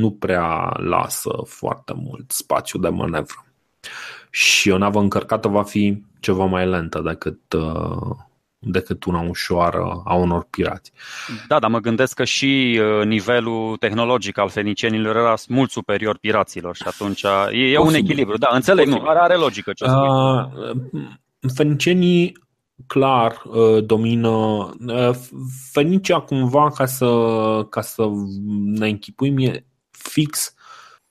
[0.00, 3.44] nu prea lasă foarte mult spațiu de manevră.
[4.34, 8.16] Și o navă încărcată va fi ceva mai lentă decât, uh,
[8.58, 10.92] decât una ușoară a unor pirați.
[11.48, 16.76] Da, dar mă gândesc că și uh, nivelul tehnologic al fenicienilor era mult superior piraților
[16.76, 18.36] și atunci e, e un echilibru.
[18.36, 20.08] Da, înțeleg, nu, are, are logică ce spui.
[20.08, 22.32] Uh, fenicienii
[22.86, 24.28] clar uh, domină
[24.86, 25.10] uh,
[25.72, 27.06] Fenicia cumva ca să,
[27.70, 28.02] ca să
[28.64, 30.54] ne închipuim e fix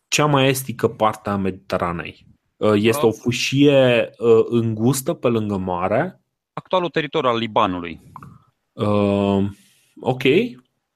[0.07, 2.31] cea mai estică parte a Mediteranei.
[2.63, 6.21] Uh, este o fâșie uh, îngustă pe lângă mare.
[6.53, 7.99] Actualul teritoriu al Libanului.
[8.71, 9.43] Uh,
[9.99, 10.23] ok.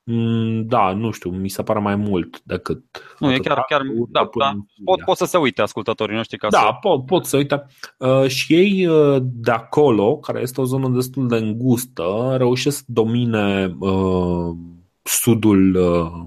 [0.04, 2.84] Mm, da, nu știu, mi se pare mai mult decât.
[3.20, 6.58] Nu, e chiar, chiar da, da, pot, pot să se uite ascultătorii noștri ca Da,
[6.60, 6.78] să...
[6.82, 7.66] pot, pot să uite.
[7.98, 12.84] Uh, și ei uh, de acolo, care este o zonă destul de îngustă, reușesc să
[12.86, 14.56] domine uh,
[15.02, 16.26] sudul uh,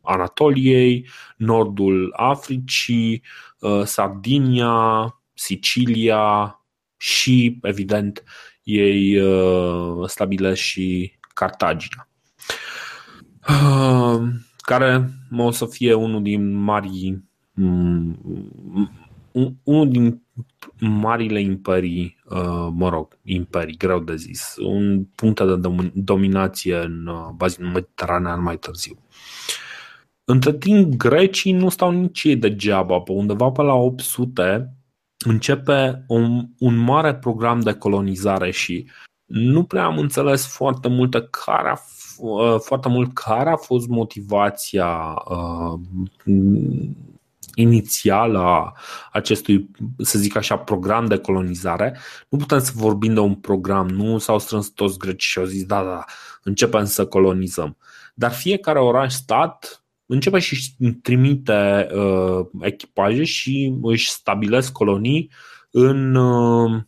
[0.00, 3.51] Anatoliei, nordul Africii, uh,
[3.84, 6.56] Sardinia, Sicilia
[6.96, 8.24] și, evident,
[8.62, 12.08] ei uh, stabilesc și Cartagina,
[13.48, 14.22] uh,
[14.56, 18.18] care o să fie unul din marii mm,
[19.62, 20.22] unul din
[20.78, 22.16] marile imperii,
[22.70, 25.60] mă rog, imperii, greu de zis, un punct de
[25.94, 28.98] dominație în bazinul mediteranean mai târziu.
[30.24, 33.00] Între timp, grecii nu stau nici ei degeaba.
[33.00, 34.76] Pe undeva pe la 800
[35.24, 38.90] începe un, un mare program de colonizare și
[39.24, 41.80] nu prea am înțeles foarte multe care a,
[42.18, 45.80] uh, foarte mult care a fost motivația uh,
[47.54, 48.76] inițială a
[49.12, 51.98] acestui, să zic așa, program de colonizare.
[52.28, 55.64] Nu putem să vorbim de un program, nu s-au strâns toți greci și au zis
[55.64, 56.04] da, da, da
[56.42, 57.76] începem să colonizăm.
[58.14, 59.81] Dar fiecare oraș-stat
[60.12, 65.30] începe și trimite uh, echipaje și își stabilesc colonii
[65.70, 66.80] în uh,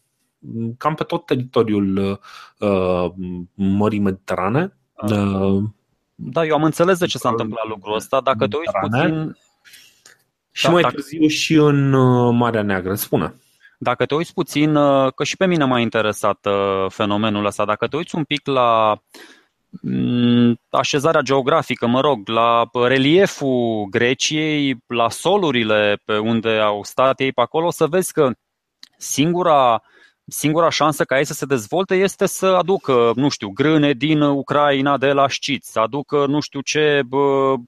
[0.79, 2.21] cam pe tot teritoriul
[2.59, 3.11] uh,
[3.55, 4.77] Mării Mediterane.
[4.95, 5.63] Uh,
[6.15, 8.21] da, eu am înțeles de ce s-a întâmplat lucrul ăsta.
[8.21, 9.37] Dacă te uiți puțin.
[10.51, 10.95] Și da, mai dacă...
[10.95, 13.35] târziu și în uh, Marea Neagră, spune.
[13.79, 17.87] Dacă te uiți puțin, uh, că și pe mine m-a interesat uh, fenomenul ăsta, dacă
[17.87, 19.44] te uiți un pic la Mm,
[20.71, 27.41] așezarea geografică, mă rog, la relieful Greciei, la solurile pe unde au stat ei pe
[27.41, 28.31] acolo, să vezi că
[28.99, 29.83] singura,
[30.27, 34.99] singura șansă ca ei să se dezvolte este să aducă, nu știu, grâne din Ucraina
[34.99, 37.61] de la Șciți, să aducă nu știu ce bă, Uh,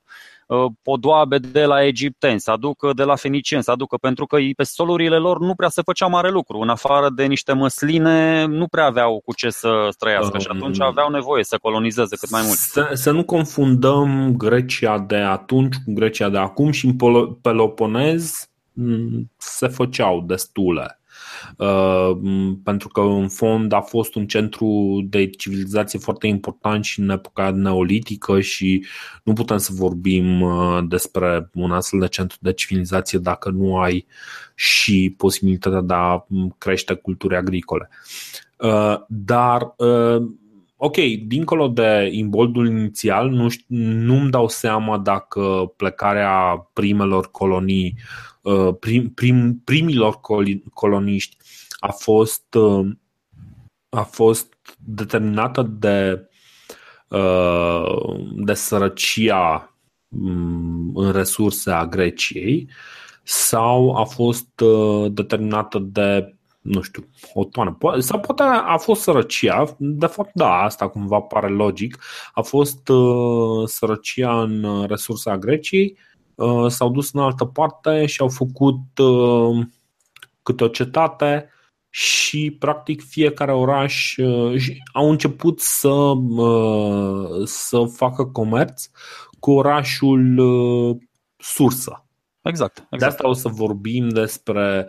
[0.83, 5.17] podoabe de la egipteni, să aducă de la fenicieni, să aducă pentru că pe solurile
[5.17, 6.59] lor nu prea se făcea mare lucru.
[6.59, 10.87] În afară de niște măsline, nu prea aveau cu ce să străiască și atunci um,
[10.87, 12.57] aveau nevoie să colonizeze cât mai mult.
[12.57, 16.97] Să, să nu confundăm Grecia de atunci cu Grecia de acum și în
[17.43, 21.01] Peloponez mm, se făceau destule.
[21.57, 22.11] Uh,
[22.65, 27.51] pentru că în fond a fost un centru de civilizație foarte important și în epoca
[27.51, 28.87] neolitică și
[29.23, 34.07] nu putem să vorbim uh, despre un astfel de centru de civilizație dacă nu ai
[34.55, 36.27] și posibilitatea de a
[36.59, 37.89] crește culturi agricole.
[38.59, 39.75] Uh, dar
[40.77, 48.36] ok, dincolo de imboldul inițial, nu, nu-mi dau seama dacă plecarea primelor colonii Uh,
[48.81, 50.21] prim, prim, primilor
[50.75, 51.37] coloniști
[51.79, 52.89] a fost, uh,
[53.89, 56.29] a fost determinată de,
[57.09, 59.75] uh, de sărăcia
[60.09, 62.69] mm, în resurse a Greciei
[63.23, 64.63] sau a fost
[65.09, 66.31] determinată de
[66.61, 67.77] nu știu, o toană.
[67.99, 71.99] Sau poate a fost sărăcia, de fapt da, asta cumva pare logic,
[72.33, 76.06] a fost uh, sărăcia în resursa Greciei Uh,
[76.69, 79.67] s-au dus în altă parte și au făcut uh,
[80.43, 81.51] câte o cetate
[81.89, 86.13] și practic fiecare oraș uh, au început să,
[87.45, 88.87] să facă comerț
[89.39, 90.39] cu orașul
[91.37, 92.07] sursă.
[92.43, 92.99] Exact, exact.
[92.99, 94.87] De asta o să vorbim despre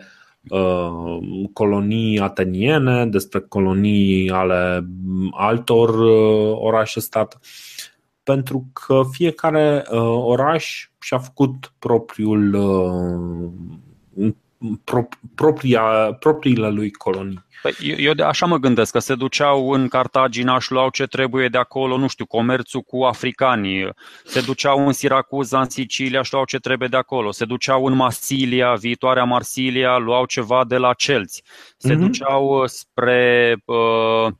[0.48, 1.18] uh,
[1.52, 4.88] colonii ateniene, despre colonii ale
[5.30, 7.38] altor uh, orașe stat
[8.22, 14.32] pentru că fiecare uh, oraș și-a făcut propriul uh,
[14.84, 15.82] pro, propria,
[16.18, 17.46] propriile lui colonii.
[17.62, 21.06] Păi, eu, eu de așa mă gândesc, că se duceau în Cartagina și luau ce
[21.06, 23.90] trebuie de acolo, nu știu, comerțul cu africanii,
[24.24, 27.94] se duceau în Siracuza, în Sicilia și luau ce trebuie de acolo, se duceau în
[27.94, 31.42] Marsilia, viitoarea Marsilia, luau ceva de la celți,
[31.76, 31.98] se mm-hmm.
[31.98, 34.32] duceau spre, uh,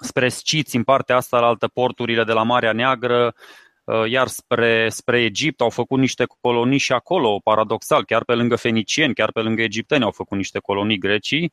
[0.00, 3.32] spre Sciți, în partea asta, la altă porturile de la Marea Neagră, uh,
[4.08, 9.14] iar spre, spre Egipt au făcut niște colonii și acolo, paradoxal, chiar pe lângă fenicieni,
[9.14, 11.50] chiar pe lângă egipteni au făcut niște colonii grecii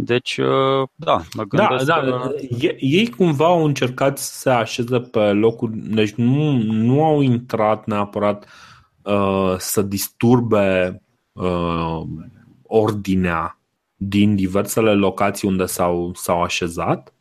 [0.00, 2.18] deci, uh, da, mă da, gândesc da, da.
[2.18, 2.34] Că...
[2.78, 8.46] Ei cumva au încercat să se așeze pe locuri, deci nu, nu au intrat neapărat
[9.02, 12.00] uh, să disturbe uh,
[12.62, 13.58] ordinea
[13.94, 17.14] din diversele locații unde s-au, s-au așezat.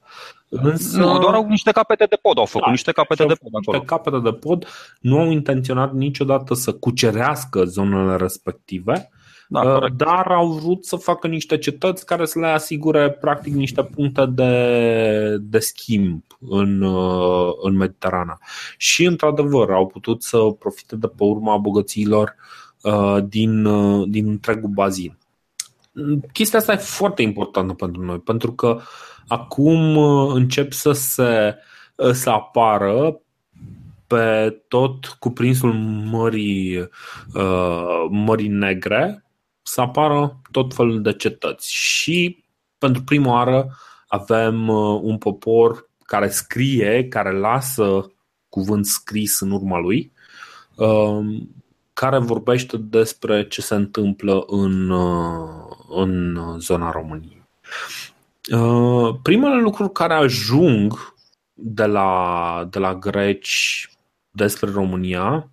[0.49, 3.51] Însă, nu, doar au niște capete de pod, au făcut da, niște capete de pod
[3.53, 3.77] acolo.
[3.77, 4.67] Niște capete de pod,
[4.99, 9.09] nu au intenționat niciodată să cucerească zonele respective,
[9.47, 13.83] da, uh, dar au vrut să facă niște cetăți care să le asigure practic niște
[13.83, 18.39] puncte de, de schimb în, uh, în Mediterana.
[18.77, 22.35] Și într-adevăr au putut să profite de pe urma bogățiilor
[22.81, 23.63] uh, din,
[24.11, 25.17] din întregul bazin.
[26.33, 28.79] Chestia asta e foarte importantă pentru noi, pentru că
[29.28, 29.97] acum
[30.34, 31.55] încep să se
[32.11, 33.19] să apară
[34.07, 36.89] pe tot cuprinsul Mării,
[38.09, 39.28] Mării Negre
[39.61, 41.73] să apară tot felul de cetăți.
[41.73, 42.43] Și
[42.78, 48.11] pentru prima oară avem uh, un popor care scrie, care lasă
[48.49, 50.11] cuvânt scris în urma lui,
[50.75, 51.55] um,
[51.93, 57.45] care vorbește despre ce se întâmplă în, uh, în zona României.
[58.51, 61.15] Uh, primele lucruri care ajung
[61.53, 63.89] de la, de la greci
[64.31, 65.51] despre România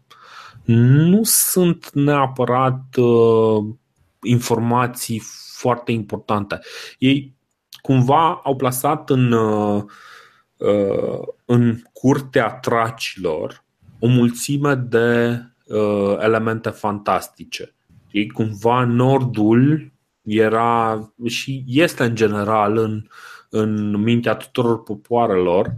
[0.64, 2.84] nu sunt neapărat
[4.22, 5.22] informații
[5.56, 6.60] foarte importante.
[6.98, 7.34] Ei
[7.82, 9.82] cumva au plasat în, uh,
[10.56, 13.64] uh, în curtea tracilor
[13.98, 17.74] o mulțime de uh, elemente fantastice.
[18.10, 19.92] Ei cumva nordul
[20.24, 23.06] era și este în general în,
[23.50, 25.74] în mintea tuturor popoarelor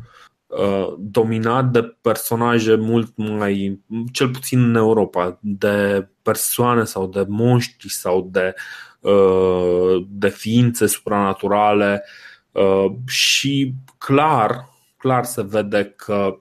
[0.47, 3.81] Uh, dominat de personaje mult mai,
[4.13, 8.55] cel puțin în Europa, de persoane sau de monștri sau de,
[9.01, 12.05] uh, de ființe supranaturale
[12.53, 16.39] uh, și clar, clar se vede că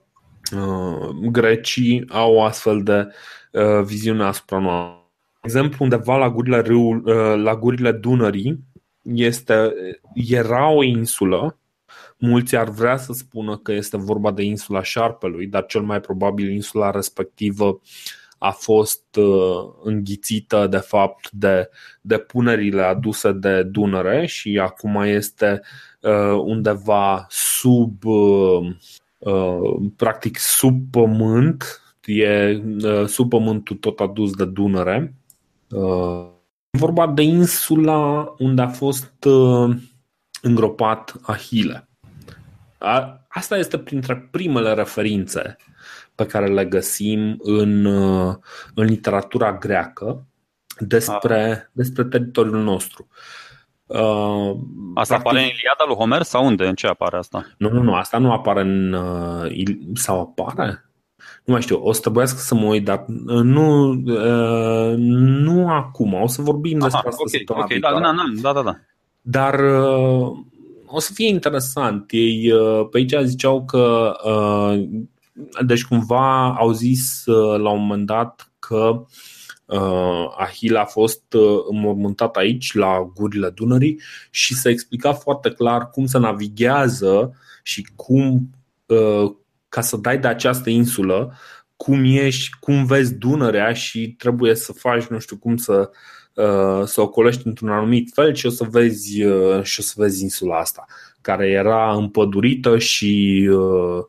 [1.30, 3.08] grecii au astfel de
[3.84, 5.05] viziune asupra noastră.
[5.46, 7.02] De exemplu, undeva la gurile, râul,
[7.42, 8.64] la gurile Dunării
[9.02, 9.72] este,
[10.14, 11.58] era o insulă
[12.18, 16.50] Mulți ar vrea să spună că este vorba de insula Șarpelui, dar cel mai probabil
[16.50, 17.80] insula respectivă
[18.38, 21.68] a fost uh, înghițită de fapt de
[22.00, 25.60] depunerile aduse de Dunăre și acum este
[26.00, 28.74] uh, undeva sub uh,
[29.96, 32.62] practic sub pământ, e
[33.06, 35.14] sub pământul tot adus de Dunăre.
[36.72, 39.12] E vorba de insula unde a fost
[40.42, 41.88] îngropat Ahile.
[43.28, 45.56] Asta este printre primele referințe
[46.14, 48.34] pe care le găsim în, uh,
[48.74, 50.26] în literatura greacă
[50.78, 53.08] despre, despre teritoriul nostru.
[53.86, 54.56] Uh,
[54.94, 56.66] asta Practic, apare în Iliada lui Homer sau unde?
[56.66, 57.46] În ce apare asta?
[57.58, 58.92] Nu, nu, nu, asta nu apare în.
[58.92, 59.52] Uh,
[59.94, 60.85] sau apare?
[61.46, 66.14] Nu mai știu, o să trebuiască să mă uit, dar uh, nu, uh, nu acum,
[66.14, 68.76] o să vorbim Aha, despre asta okay, okay, da, da, da, da, da.
[69.20, 70.36] Dar uh,
[70.86, 72.10] o să fie interesant.
[72.10, 74.88] Ei uh, pe aici ziceau că uh,
[75.66, 79.04] deci cumva au zis uh, la un moment dat că
[80.38, 81.22] Ahil a fost
[81.70, 87.32] înmormântat aici, la gurile Dunării și se explica foarte clar cum se navighează
[87.62, 88.50] și cum,
[89.76, 91.34] ca să dai de această insulă,
[91.76, 95.90] cum ieși, cum vezi Dunărea și trebuie să faci, nu știu cum să
[96.36, 100.22] Uh, să ocolești într-un anumit fel și o să vezi, uh, și o să vezi
[100.22, 100.84] insula asta,
[101.20, 104.04] care era împădurită și uh,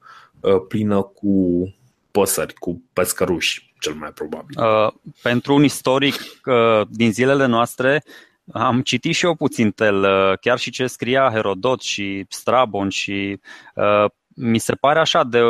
[0.67, 1.63] plină cu
[2.11, 4.55] păsări, cu pescăruși, cel mai probabil.
[4.59, 6.15] Uh, pentru un istoric
[6.45, 8.03] uh, din zilele noastre,
[8.51, 13.39] am citit și eu puțin tel, uh, chiar și ce scria Herodot și Strabon și
[13.75, 14.09] uh,
[14.39, 15.41] mi se pare așa de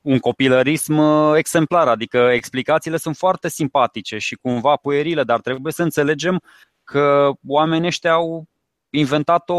[0.00, 5.82] un copilărism uh, exemplar, adică explicațiile sunt foarte simpatice și cumva puerile, dar trebuie să
[5.82, 6.42] înțelegem
[6.84, 8.44] că oamenii ăștia au
[8.90, 9.54] inventat o,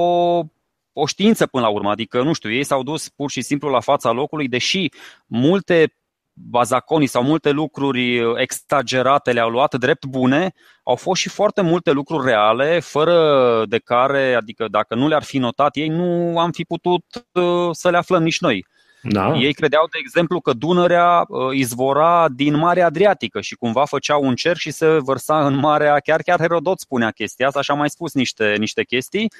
[0.94, 3.80] o știință până la urmă, adică nu știu, ei s-au dus pur și simplu la
[3.80, 4.90] fața locului, deși
[5.26, 5.96] multe
[6.34, 10.54] bazaconii sau multe lucruri exagerate le-au luat drept bune,
[10.84, 15.38] au fost și foarte multe lucruri reale, fără de care, adică dacă nu le-ar fi
[15.38, 17.04] notat ei, nu am fi putut
[17.72, 18.66] să le aflăm nici noi.
[19.04, 19.38] Da.
[19.38, 24.36] Ei credeau, de exemplu, că Dunărea uh, izvora din Marea Adriatică și cumva făceau un
[24.36, 27.90] cer și se vărsa în Marea, chiar chiar Herodot spunea chestia asta și a mai
[27.90, 29.32] spus niște, niște chestii,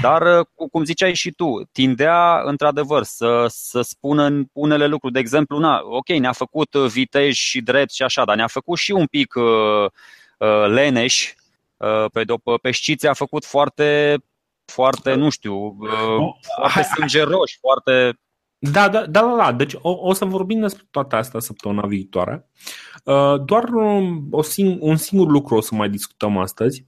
[0.00, 5.12] dar, uh, cum ziceai și tu, tindea într-adevăr să, să spună unele lucruri.
[5.12, 8.92] De exemplu, na, ok, ne-a făcut vitej și drept și așa, dar ne-a făcut și
[8.92, 9.84] un pic uh,
[10.38, 11.32] uh, leneș,
[11.76, 12.24] uh, pe,
[12.62, 14.18] pe șcițe a făcut foarte
[14.64, 18.18] foarte, nu știu, uh, foarte sângeroși, foarte
[18.58, 19.52] da, da, da, da, da.
[19.52, 22.48] Deci o, o să vorbim despre toate astea săptămâna viitoare.
[23.04, 26.86] Uh, doar um, o sing- un singur lucru o să mai discutăm astăzi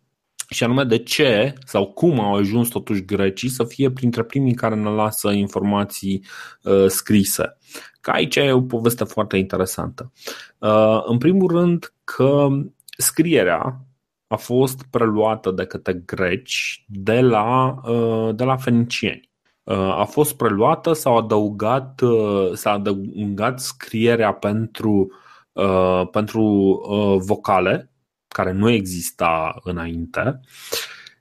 [0.49, 4.75] și anume de ce sau cum au ajuns totuși grecii să fie printre primii care
[4.75, 6.25] ne lasă informații
[6.63, 7.57] uh, scrise.
[8.01, 10.13] Că aici e o poveste foarte interesantă.
[10.59, 12.49] Uh, în primul rând că
[12.97, 13.81] scrierea
[14.27, 19.29] a fost preluată de către greci de la, uh, de la fenicieni
[19.75, 25.13] a fost preluată, s-a adăugat, uh, s-a adăugat scrierea pentru,
[25.53, 27.88] uh, pentru uh, vocale,
[28.29, 30.41] care nu exista înainte,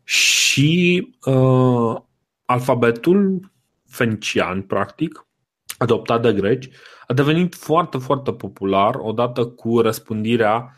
[0.03, 1.95] și uh,
[2.45, 3.51] alfabetul
[3.85, 5.27] fenician, practic,
[5.77, 6.69] adoptat de greci,
[7.07, 10.73] a devenit foarte, foarte popular odată cu răspândirea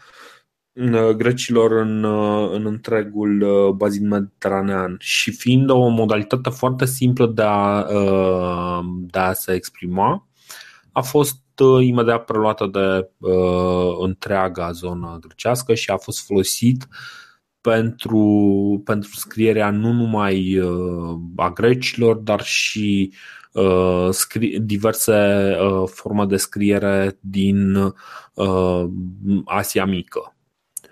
[0.80, 4.96] Uh, grecilor în, uh, în întregul uh, bazin mediteranean.
[5.00, 7.86] Și fiind o modalitate foarte simplă de a,
[8.84, 10.28] de a se exprima,
[10.92, 16.88] a fost imediat preluată de uh, întreaga zonă grecească și a fost folosit
[17.62, 23.14] pentru, pentru scrierea nu numai uh, a grecilor, dar și
[23.52, 27.76] uh, scri- diverse uh, forme de scriere din
[28.34, 28.84] uh,
[29.46, 30.34] Asia Mică.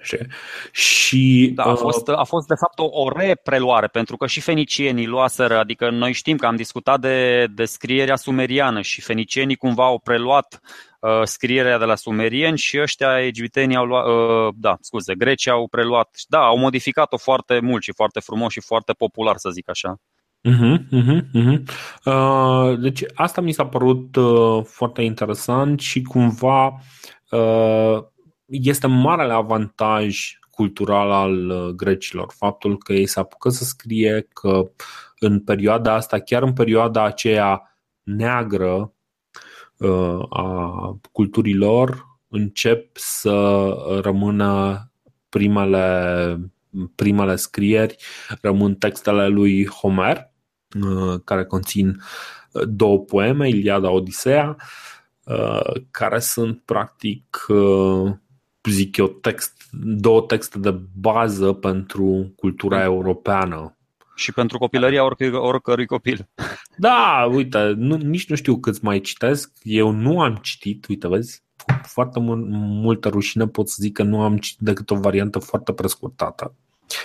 [0.08, 0.28] Știi?
[0.72, 4.42] Și, da, a, uh, fost, a fost de fapt o, o repreluare, pentru că și
[4.42, 9.86] fenicienii luaseră, adică noi știm că am discutat de, de scrierea sumeriană și fenicienii cumva
[9.86, 10.60] au preluat
[11.00, 15.68] uh, scrierea de la sumerieni și ăștia egiptenii au luat, uh, da, scuze, grecii au
[15.68, 19.96] preluat, da, au modificat-o foarte mult și foarte frumos și foarte popular, să zic așa.
[20.44, 21.62] Uh-huh, uh-huh, uh-huh.
[22.06, 26.80] Uh, deci asta mi s-a părut uh, foarte interesant și cumva
[27.32, 27.98] uh,
[28.48, 34.72] este marele avantaj cultural al uh, grecilor, faptul că ei se apucă să scrie că
[35.20, 38.94] în perioada asta, chiar în perioada aceea neagră
[39.78, 43.68] uh, a culturii lor, încep să
[44.02, 44.82] rămână
[45.30, 46.52] primele,
[46.96, 47.96] primele scrieri,
[48.42, 50.32] rămân textele lui Homer,
[50.82, 52.02] uh, care conțin
[52.66, 54.56] două poeme, Iliada, Odiseea,
[55.92, 57.46] care sunt practic
[58.72, 63.78] zic eu, text, două texte de bază pentru cultura europeană.
[64.16, 66.28] Și pentru copilăria oricărui, oricărui copil.
[66.80, 69.52] Da, uite, nu, nici nu știu câți mai citesc.
[69.62, 74.22] Eu nu am citit, uite, vezi, cu foarte multă rușine pot să zic că nu
[74.22, 76.56] am citit decât o variantă foarte prescurtată.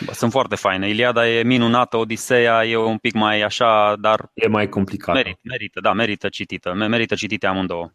[0.05, 0.89] Bă, sunt foarte faine.
[0.89, 4.31] Iliada e minunată, Odiseea e un pic mai așa, dar...
[4.35, 5.15] E mai complicat.
[5.15, 6.73] Merită, merită, da, merită citită.
[6.73, 7.93] Merită citite amândouă.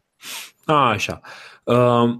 [0.65, 1.19] A, așa.
[1.63, 2.15] Uh,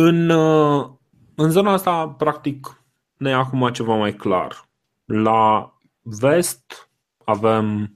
[0.00, 0.88] în, uh,
[1.34, 2.84] în zona asta, practic,
[3.16, 4.68] ne e acum ceva mai clar.
[5.04, 5.72] La
[6.02, 6.90] vest
[7.24, 7.94] avem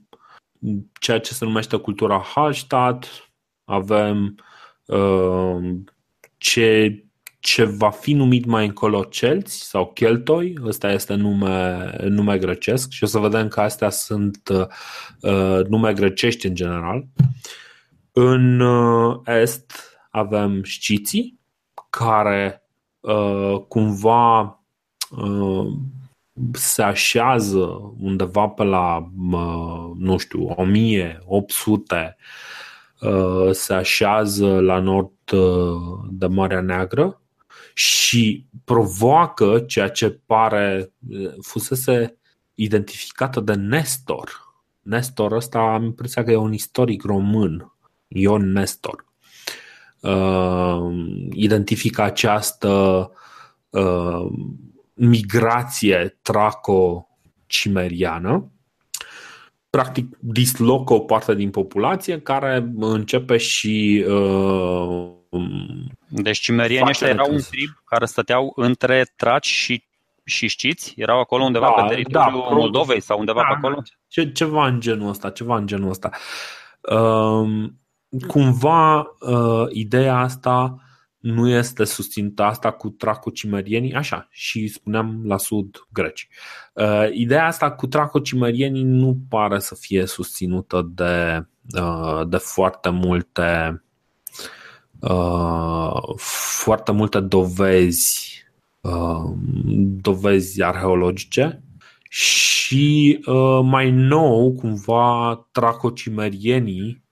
[0.99, 3.31] ceea ce se numește cultura Hallstatt,
[3.63, 4.35] avem
[4.85, 5.75] uh,
[6.37, 7.03] ce,
[7.39, 13.03] ce va fi numit mai încolo celți sau cheltoi, ăsta este nume, nume grecesc și
[13.03, 14.49] o să vedem că astea sunt
[15.21, 17.05] uh, nume grecești în general.
[18.11, 19.73] În uh, est
[20.11, 21.39] avem sciții,
[21.97, 22.61] care
[22.99, 24.41] uh, cumva
[25.09, 25.67] uh,
[26.51, 32.15] se așează undeva pe la, uh, nu știu, 1800,
[33.01, 37.21] uh, se așează la nord uh, de Marea Neagră
[37.73, 42.17] și provoacă ceea ce pare uh, fusese
[42.53, 44.53] identificată de Nestor.
[44.81, 47.73] Nestor ăsta am impresia că e un istoric român,
[48.07, 49.05] Ion Nestor
[50.05, 50.81] uh,
[51.31, 53.11] identifică această
[53.69, 54.25] uh,
[54.93, 58.49] migrație traco-cimeriană.
[59.69, 64.05] Practic, dislocă o parte din populație care începe și.
[64.07, 65.11] Uh,
[66.07, 69.83] deci, cimerienii ăștia erau un trib care stăteau între traci și
[70.25, 70.93] și știți?
[70.95, 73.81] Erau acolo undeva da, pe teritoriul da, Moldovei sau undeva da, pe acolo?
[74.07, 76.09] Ce, ceva în genul ăsta, ceva în genul ăsta.
[76.81, 77.79] Um,
[78.27, 80.79] cumva uh, ideea asta
[81.25, 86.27] nu este susținută asta cu tracocimerienii, așa, și spuneam la sud greci.
[86.73, 91.45] Uh, ideea asta cu tracocimerienii nu pare să fie susținută de,
[91.79, 93.83] uh, de foarte multe
[94.99, 98.43] uh, foarte multe dovezi
[98.81, 99.33] uh,
[100.01, 101.63] dovezi arheologice
[102.09, 107.04] și uh, mai nou cumva tracocimerienii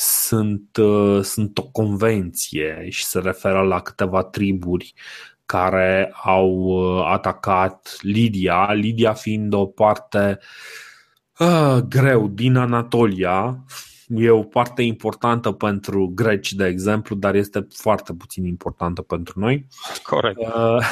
[0.00, 4.94] sunt, uh, sunt o convenție și se referă la câteva triburi
[5.46, 10.38] care au uh, atacat Lidia, Lidia fiind o parte
[11.38, 13.64] uh, greu din Anatolia.
[14.08, 19.66] E o parte importantă pentru greci, de exemplu, dar este foarte puțin importantă pentru noi.
[20.02, 20.38] Corect.
[20.38, 20.86] Uh,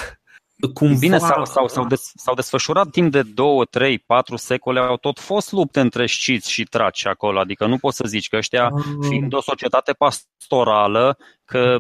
[0.75, 0.99] Cumva...
[0.99, 5.19] Bine, s-au, s-au, s-au, des, s-au desfășurat timp de 2, 3, 4 secole, au tot
[5.19, 9.35] fost lupte între sciți și traci acolo, adică nu poți să zici că ăștia, fiind
[9.35, 11.77] o societate pastorală, că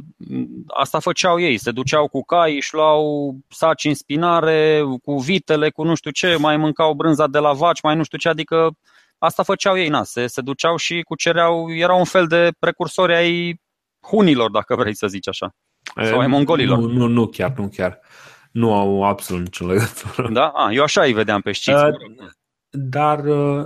[0.66, 5.82] asta făceau ei, se duceau cu cai, își luau saci în spinare, cu vitele, cu
[5.82, 8.70] nu știu ce, mai mâncau brânza de la vaci, mai nu știu ce, adică
[9.18, 13.60] asta făceau ei, na, se, se duceau și cucereau, erau un fel de precursori ai
[14.00, 15.54] hunilor, dacă vrei să zici așa,
[16.02, 16.78] sau ai mongolilor.
[16.78, 18.00] Nu, nu, nu chiar, nu chiar
[18.56, 20.28] nu au absolut nicio legătură.
[20.32, 20.46] Da?
[20.46, 21.84] A, eu așa îi vedeam pe știți.
[21.84, 22.28] Uh,
[22.70, 23.64] dar uh,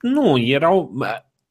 [0.00, 0.92] nu, erau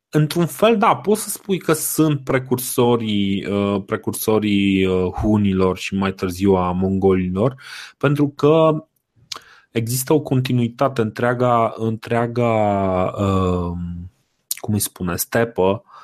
[0.09, 6.13] într-un fel, da, poți să spui că sunt precursorii, uh, precursorii uh, hunilor și mai
[6.13, 7.55] târziu a mongolilor,
[7.97, 8.86] pentru că
[9.71, 12.53] există o continuitate întreaga, întreaga
[13.03, 13.71] uh,
[14.57, 15.96] cum îi spune, stepă Uh,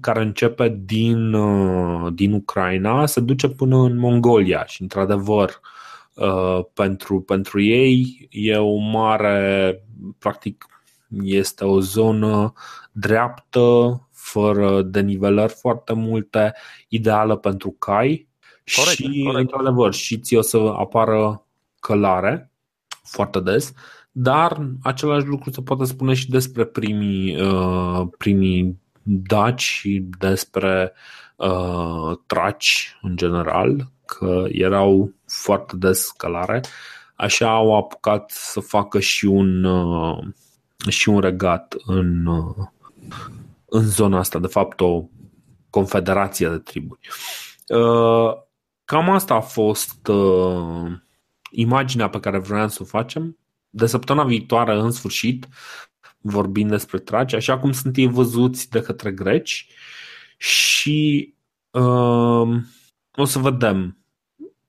[0.00, 5.60] care începe din, uh, din Ucraina, se duce până în Mongolia și, într-adevăr,
[6.14, 9.82] uh, pentru, pentru ei e o mare,
[10.18, 10.66] practic,
[11.22, 12.52] este o zonă
[12.92, 16.54] dreaptă, fără denivelări foarte multe,
[16.88, 18.28] ideală pentru cai
[18.76, 19.38] corect, și, corect.
[19.40, 21.46] într-adevăr, și ți o să apară
[21.80, 22.50] călare
[23.02, 23.72] foarte des,
[24.10, 27.36] dar același lucru se poate spune și despre primii,
[28.18, 30.92] primii daci și despre
[31.36, 36.60] uh, traci în general, că erau foarte des scălare,
[37.14, 40.24] așa au apucat să facă și un, uh,
[40.88, 42.66] și un regat în, uh,
[43.64, 45.02] în zona asta, de fapt o
[45.70, 47.00] confederație de triburi.
[47.68, 48.32] Uh,
[48.84, 50.92] cam asta a fost uh,
[51.50, 53.38] imaginea pe care vreau să o facem.
[53.68, 55.48] De săptămâna viitoare, în sfârșit,
[56.30, 59.68] vorbind despre traci, așa cum sunt ei văzuți de către greci
[60.36, 61.34] și
[61.70, 62.48] uh,
[63.16, 63.98] o să vedem.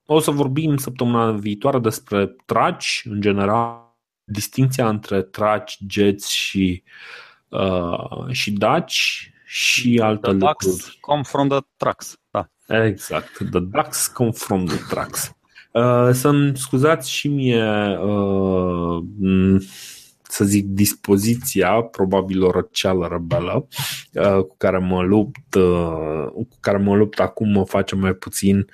[0.05, 6.83] O să vorbim săptămâna viitoare despre traci, în general, distinția între traci, geți și,
[7.47, 10.75] uh, și daci și alte the lucruri.
[10.75, 12.19] Ducks come from the trucks.
[12.31, 12.49] Da.
[12.67, 13.37] Exact.
[13.51, 15.31] The ducks come from the trucks.
[15.71, 19.03] Uh, să-mi scuzați și mie uh,
[20.27, 23.67] să zic, dispoziția, probabil o răceală rebelă,
[24.13, 28.67] uh, cu care mă lupt, uh, cu care mă lupt acum mă face mai puțin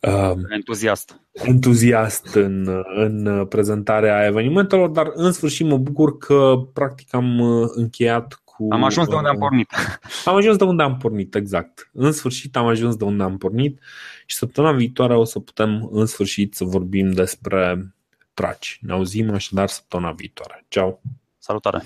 [0.00, 1.20] uh, entuziast.
[1.32, 7.40] Entuziast în, în prezentarea evenimentelor, dar în sfârșit mă bucur că practic am
[7.74, 8.66] încheiat cu.
[8.70, 9.70] Am ajuns de unde am pornit.
[10.24, 11.90] Am ajuns de unde am pornit, exact.
[11.92, 13.80] În sfârșit am ajuns de unde am pornit
[14.26, 17.92] și săptămâna viitoare o să putem în sfârșit să vorbim despre
[18.40, 18.78] traci.
[18.82, 20.64] Ne auzim așadar săptămâna viitoare.
[20.68, 21.00] Ciao!
[21.38, 21.82] Salutare!